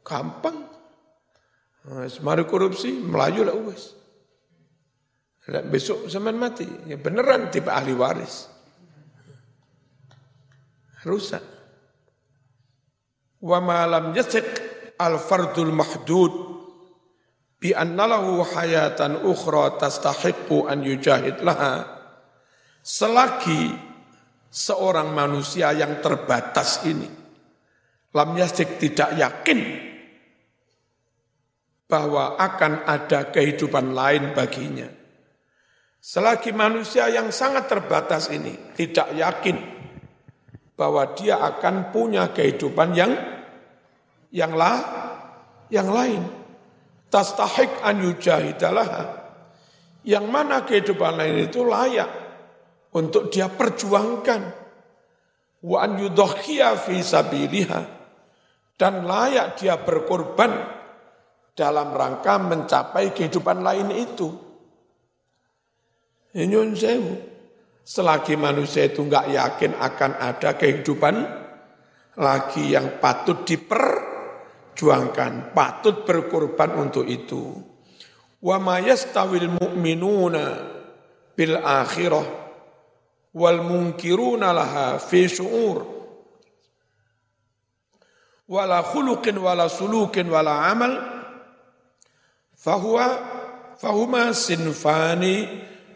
gampang. 0.00 0.64
Nah, 1.92 2.08
mari 2.24 2.48
korupsi, 2.48 2.88
melayu 2.96 3.44
lah 3.44 3.52
wes. 3.68 3.92
Besok 5.68 6.08
zaman 6.08 6.40
mati, 6.40 6.64
ya 6.88 6.96
beneran 6.96 7.52
tipe 7.52 7.68
ahli 7.68 7.92
waris. 7.92 8.48
Rusak. 11.04 11.44
Wa 13.44 13.58
malam 13.60 14.16
yasik 14.16 14.46
al 14.96 15.20
fardul 15.20 15.74
mahdud 15.74 16.32
bi 17.58 17.74
annalahu 17.74 18.40
hayatan 18.46 19.26
ukhra 19.26 19.76
tastahiqu 19.82 20.70
an 20.70 20.86
yujahid 20.86 21.42
laha 21.42 21.82
selagi 22.86 23.74
seorang 24.46 25.10
manusia 25.10 25.74
yang 25.74 25.98
terbatas 25.98 26.86
ini 26.86 27.21
lam 28.12 28.30
yasdik 28.36 28.76
tidak 28.78 29.16
yakin 29.16 29.60
bahwa 31.88 32.40
akan 32.40 32.88
ada 32.88 33.28
kehidupan 33.28 33.92
lain 33.92 34.32
baginya 34.32 34.88
selagi 36.00 36.52
manusia 36.56 37.08
yang 37.12 37.28
sangat 37.32 37.68
terbatas 37.68 38.32
ini 38.32 38.72
tidak 38.76 39.12
yakin 39.16 39.56
bahwa 40.76 41.12
dia 41.12 41.40
akan 41.40 41.92
punya 41.92 42.32
kehidupan 42.32 42.96
yang 42.96 43.12
yang 44.32 44.56
lah 44.56 44.80
yang 45.68 45.88
lain 45.92 46.42
tastahik 47.12 47.84
an 47.84 48.00
yujahidalah. 48.00 49.20
Yang 50.02 50.26
mana 50.32 50.64
kehidupan 50.64 51.14
lain 51.20 51.46
itu 51.46 51.62
layak 51.62 52.10
untuk 52.96 53.28
dia 53.28 53.52
perjuangkan. 53.52 54.40
Wa 55.62 55.86
an 55.86 56.00
yudhakhiya 56.00 56.74
fi 56.80 56.96
sabiliha. 57.04 58.01
Dan 58.82 59.06
layak 59.06 59.62
dia 59.62 59.78
berkorban 59.78 60.50
dalam 61.54 61.94
rangka 61.94 62.34
mencapai 62.42 63.14
kehidupan 63.14 63.62
lain 63.62 63.94
itu. 63.94 64.26
Nyun 66.34 66.74
sewu. 66.74 67.14
Selagi 67.86 68.34
manusia 68.34 68.90
itu 68.90 69.06
enggak 69.06 69.30
yakin 69.30 69.78
akan 69.78 70.12
ada 70.18 70.58
kehidupan 70.58 71.14
lagi 72.18 72.74
yang 72.74 72.98
patut 72.98 73.46
diper 73.46 74.02
juangkan, 74.74 75.54
patut 75.54 76.02
berkorban 76.02 76.74
untuk 76.74 77.06
itu. 77.06 77.54
Wa 78.42 78.58
ma 78.58 78.82
yastawil 78.82 79.62
mu'minuna 79.62 80.44
bil 81.38 81.54
akhirah 81.54 82.26
wal 83.30 83.62
munkiruna 83.62 84.50
laha 84.50 84.98
fi 84.98 85.30
syu'ur 85.30 86.01
wala 88.52 88.84
khuluqin 88.84 89.40
wala 89.40 89.72
sulukin 89.72 90.28
wala 90.28 90.68
amal 90.68 90.92
fahuwa 92.52 93.06
fahuma 93.80 94.36
sinfani 94.36 95.48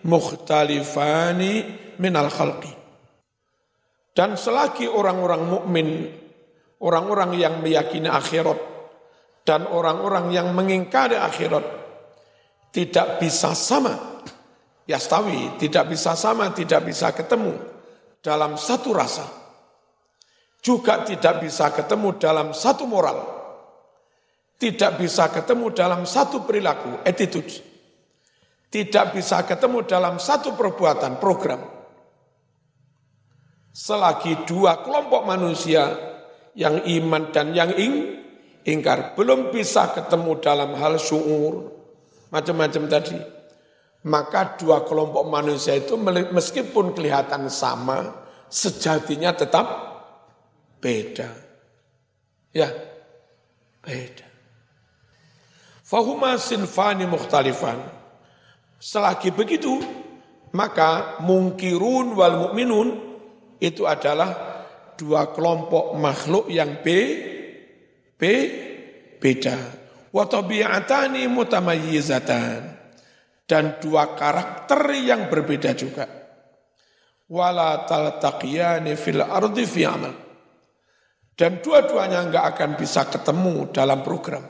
mukhtalifani 0.08 1.52
minal 2.00 2.32
khalqi 2.32 2.72
dan 4.16 4.40
selagi 4.40 4.88
orang-orang 4.88 5.42
mukmin 5.44 5.88
orang-orang 6.80 7.36
yang 7.36 7.60
meyakini 7.60 8.08
akhirat 8.08 8.56
dan 9.44 9.68
orang-orang 9.68 10.32
yang 10.32 10.56
mengingkari 10.56 11.20
akhirat 11.20 11.64
tidak 12.76 13.16
bisa 13.16 13.56
sama. 13.56 14.20
Yastawi, 14.86 15.58
tidak 15.58 15.90
bisa 15.90 16.14
sama, 16.14 16.52
tidak 16.54 16.84
bisa 16.86 17.10
ketemu 17.10 17.56
dalam 18.22 18.54
satu 18.54 18.92
rasa. 18.94 19.45
Juga 20.60 21.06
tidak 21.06 21.44
bisa 21.44 21.70
ketemu 21.70 22.18
dalam 22.18 22.48
satu 22.50 22.84
moral. 22.84 23.18
Tidak 24.56 24.96
bisa 24.96 25.28
ketemu 25.28 25.68
dalam 25.76 26.02
satu 26.08 26.42
perilaku, 26.42 27.04
attitude. 27.04 27.60
Tidak 28.72 29.12
bisa 29.12 29.44
ketemu 29.44 29.84
dalam 29.84 30.16
satu 30.16 30.56
perbuatan, 30.56 31.20
program. 31.20 31.60
Selagi 33.76 34.48
dua 34.48 34.80
kelompok 34.80 35.22
manusia 35.28 35.92
yang 36.56 36.80
iman 36.80 37.28
dan 37.30 37.52
yang 37.52 37.70
ing, 37.76 38.16
ingkar 38.66 39.14
belum 39.14 39.54
bisa 39.54 39.94
ketemu 39.94 40.42
dalam 40.42 40.74
hal 40.74 40.98
syuur 40.98 41.70
macam-macam 42.34 42.84
tadi 42.90 43.16
maka 44.06 44.58
dua 44.58 44.82
kelompok 44.82 45.22
manusia 45.30 45.78
itu 45.78 45.94
meskipun 46.34 46.90
kelihatan 46.92 47.46
sama 47.46 48.26
sejatinya 48.50 49.30
tetap 49.34 49.95
beda 50.86 51.26
ya 52.54 52.70
beda 53.82 54.26
fahuma 55.82 56.38
sinfani 56.38 57.10
mukhtalifan 57.10 57.82
selagi 58.78 59.34
begitu 59.34 59.82
maka 60.54 61.18
mungkirun 61.26 62.14
wal 62.14 62.36
mukminun 62.46 62.88
itu 63.58 63.82
adalah 63.88 64.56
dua 64.96 65.32
kelompok 65.32 65.96
makhluk 65.96 66.48
yang 66.48 66.80
B, 66.80 66.86
B 68.16 68.22
beda. 69.20 69.56
Wa 70.10 70.24
tabi'atani 70.24 71.28
mutamayyizatan. 71.28 72.74
Dan 73.46 73.78
dua 73.78 74.18
karakter 74.18 74.90
yang 74.98 75.30
berbeda 75.30 75.70
juga. 75.78 76.02
Wala 77.30 77.86
taltaqiyani 77.86 78.98
fil 78.98 79.22
ardi 79.22 79.62
fi 79.62 79.86
amal. 79.86 80.25
Dan 81.36 81.60
dua-duanya 81.60 82.24
enggak 82.24 82.44
akan 82.56 82.70
bisa 82.80 83.04
ketemu 83.12 83.68
dalam 83.68 84.00
program. 84.00 84.40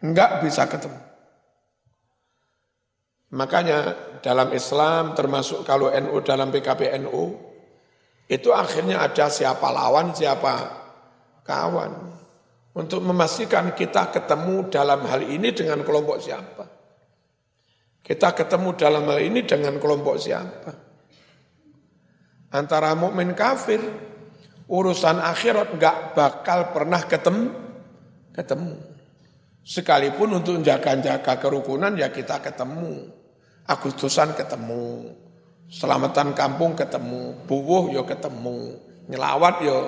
Enggak 0.00 0.40
bisa 0.40 0.64
ketemu. 0.64 0.96
Makanya 3.36 3.78
dalam 4.24 4.48
Islam 4.56 5.12
termasuk 5.12 5.68
kalau 5.68 5.92
NU 5.92 6.16
dalam 6.24 6.48
PKP 6.48 6.96
NU 7.04 7.36
itu 8.30 8.48
akhirnya 8.48 9.04
ada 9.04 9.28
siapa 9.28 9.68
lawan 9.68 10.16
siapa 10.16 10.54
kawan 11.44 11.92
untuk 12.72 13.04
memastikan 13.04 13.76
kita 13.76 14.08
ketemu 14.08 14.72
dalam 14.72 15.04
hal 15.04 15.20
ini 15.20 15.52
dengan 15.52 15.84
kelompok 15.84 16.16
siapa. 16.22 16.64
Kita 18.04 18.32
ketemu 18.32 18.76
dalam 18.76 19.04
hal 19.08 19.20
ini 19.20 19.40
dengan 19.44 19.76
kelompok 19.80 20.16
siapa. 20.16 20.72
Antara 22.54 22.94
mukmin 22.94 23.32
kafir, 23.34 23.80
urusan 24.74 25.22
akhirat 25.22 25.78
nggak 25.78 26.18
bakal 26.18 26.74
pernah 26.74 27.06
ketemu, 27.06 27.54
ketemu. 28.34 28.74
Sekalipun 29.64 30.42
untuk 30.42 30.60
jaga-jaga 30.60 31.38
kerukunan 31.38 31.94
ya 31.94 32.10
kita 32.10 32.42
ketemu. 32.42 33.08
Agustusan 33.64 34.36
ketemu. 34.36 35.14
Selamatan 35.70 36.36
kampung 36.36 36.76
ketemu. 36.76 37.46
Buwuh 37.48 37.94
yo 37.94 38.04
ya 38.04 38.10
ketemu. 38.12 38.76
Nyelawat 39.08 39.54
yo 39.64 39.64
ya 39.64 39.78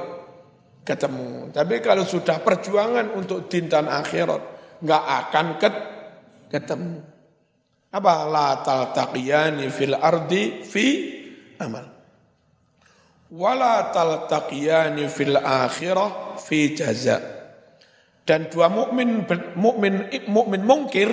ketemu. 0.87 1.51
Tapi 1.51 1.82
kalau 1.82 2.07
sudah 2.07 2.39
perjuangan 2.39 3.11
untuk 3.18 3.51
din 3.51 3.66
dan 3.66 3.91
akhirat, 3.91 4.41
nggak 4.80 5.05
akan 5.26 5.47
ket, 5.59 5.74
ketemu. 6.49 7.03
Apa? 7.91 8.14
La 8.30 8.49
taltaqiyani 8.62 9.66
fil 9.74 9.99
ardi 9.99 10.62
fi 10.62 10.87
amal. 11.59 11.96
Wala 13.33 13.91
taltaqiyani 13.91 15.11
fil 15.11 15.35
akhirah 15.39 16.39
fi 16.39 16.74
jaza. 16.77 17.18
Dan 18.27 18.51
dua 18.51 18.66
mukmin 18.66 19.27
mukmin 19.55 20.11
mukmin 20.27 20.62
mungkir 20.66 21.11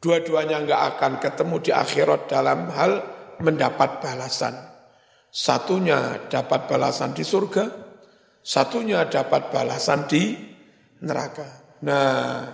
dua-duanya 0.00 0.64
nggak 0.64 0.82
akan 0.96 1.12
ketemu 1.20 1.56
di 1.64 1.70
akhirat 1.72 2.28
dalam 2.28 2.68
hal 2.72 2.92
mendapat 3.40 4.04
balasan. 4.04 4.52
Satunya 5.30 6.28
dapat 6.28 6.66
balasan 6.66 7.14
di 7.16 7.24
surga, 7.24 7.90
Satunya 8.40 9.04
dapat 9.04 9.52
balasan 9.52 10.08
di 10.08 10.32
neraka. 11.04 11.76
Nah, 11.84 12.48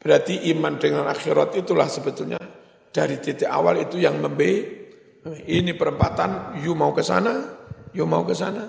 berarti 0.00 0.48
iman 0.56 0.80
dengan 0.80 1.04
akhirat 1.12 1.60
itulah 1.60 1.88
sebetulnya 1.92 2.40
dari 2.88 3.20
titik 3.20 3.48
awal 3.48 3.84
itu 3.84 4.00
yang 4.00 4.16
membe. 4.20 4.80
Ini 5.24 5.72
perempatan, 5.72 6.60
you 6.60 6.76
mau 6.76 6.92
ke 6.92 7.00
sana, 7.00 7.63
you 7.94 8.04
mau 8.04 8.26
ke 8.26 8.34
sana. 8.34 8.66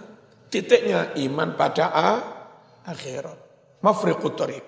Titiknya 0.47 1.17
iman 1.25 1.57
pada 1.57 1.91
A, 1.91 2.09
akhirat. 2.85 3.39
Mafriqut 3.81 4.33
tariq. 4.37 4.65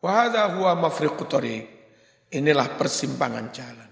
Wahada 0.00 0.54
huwa 0.56 0.78
mafriqut 0.78 1.28
tariq. 1.28 1.64
Inilah 2.30 2.78
persimpangan 2.78 3.46
jalan. 3.50 3.89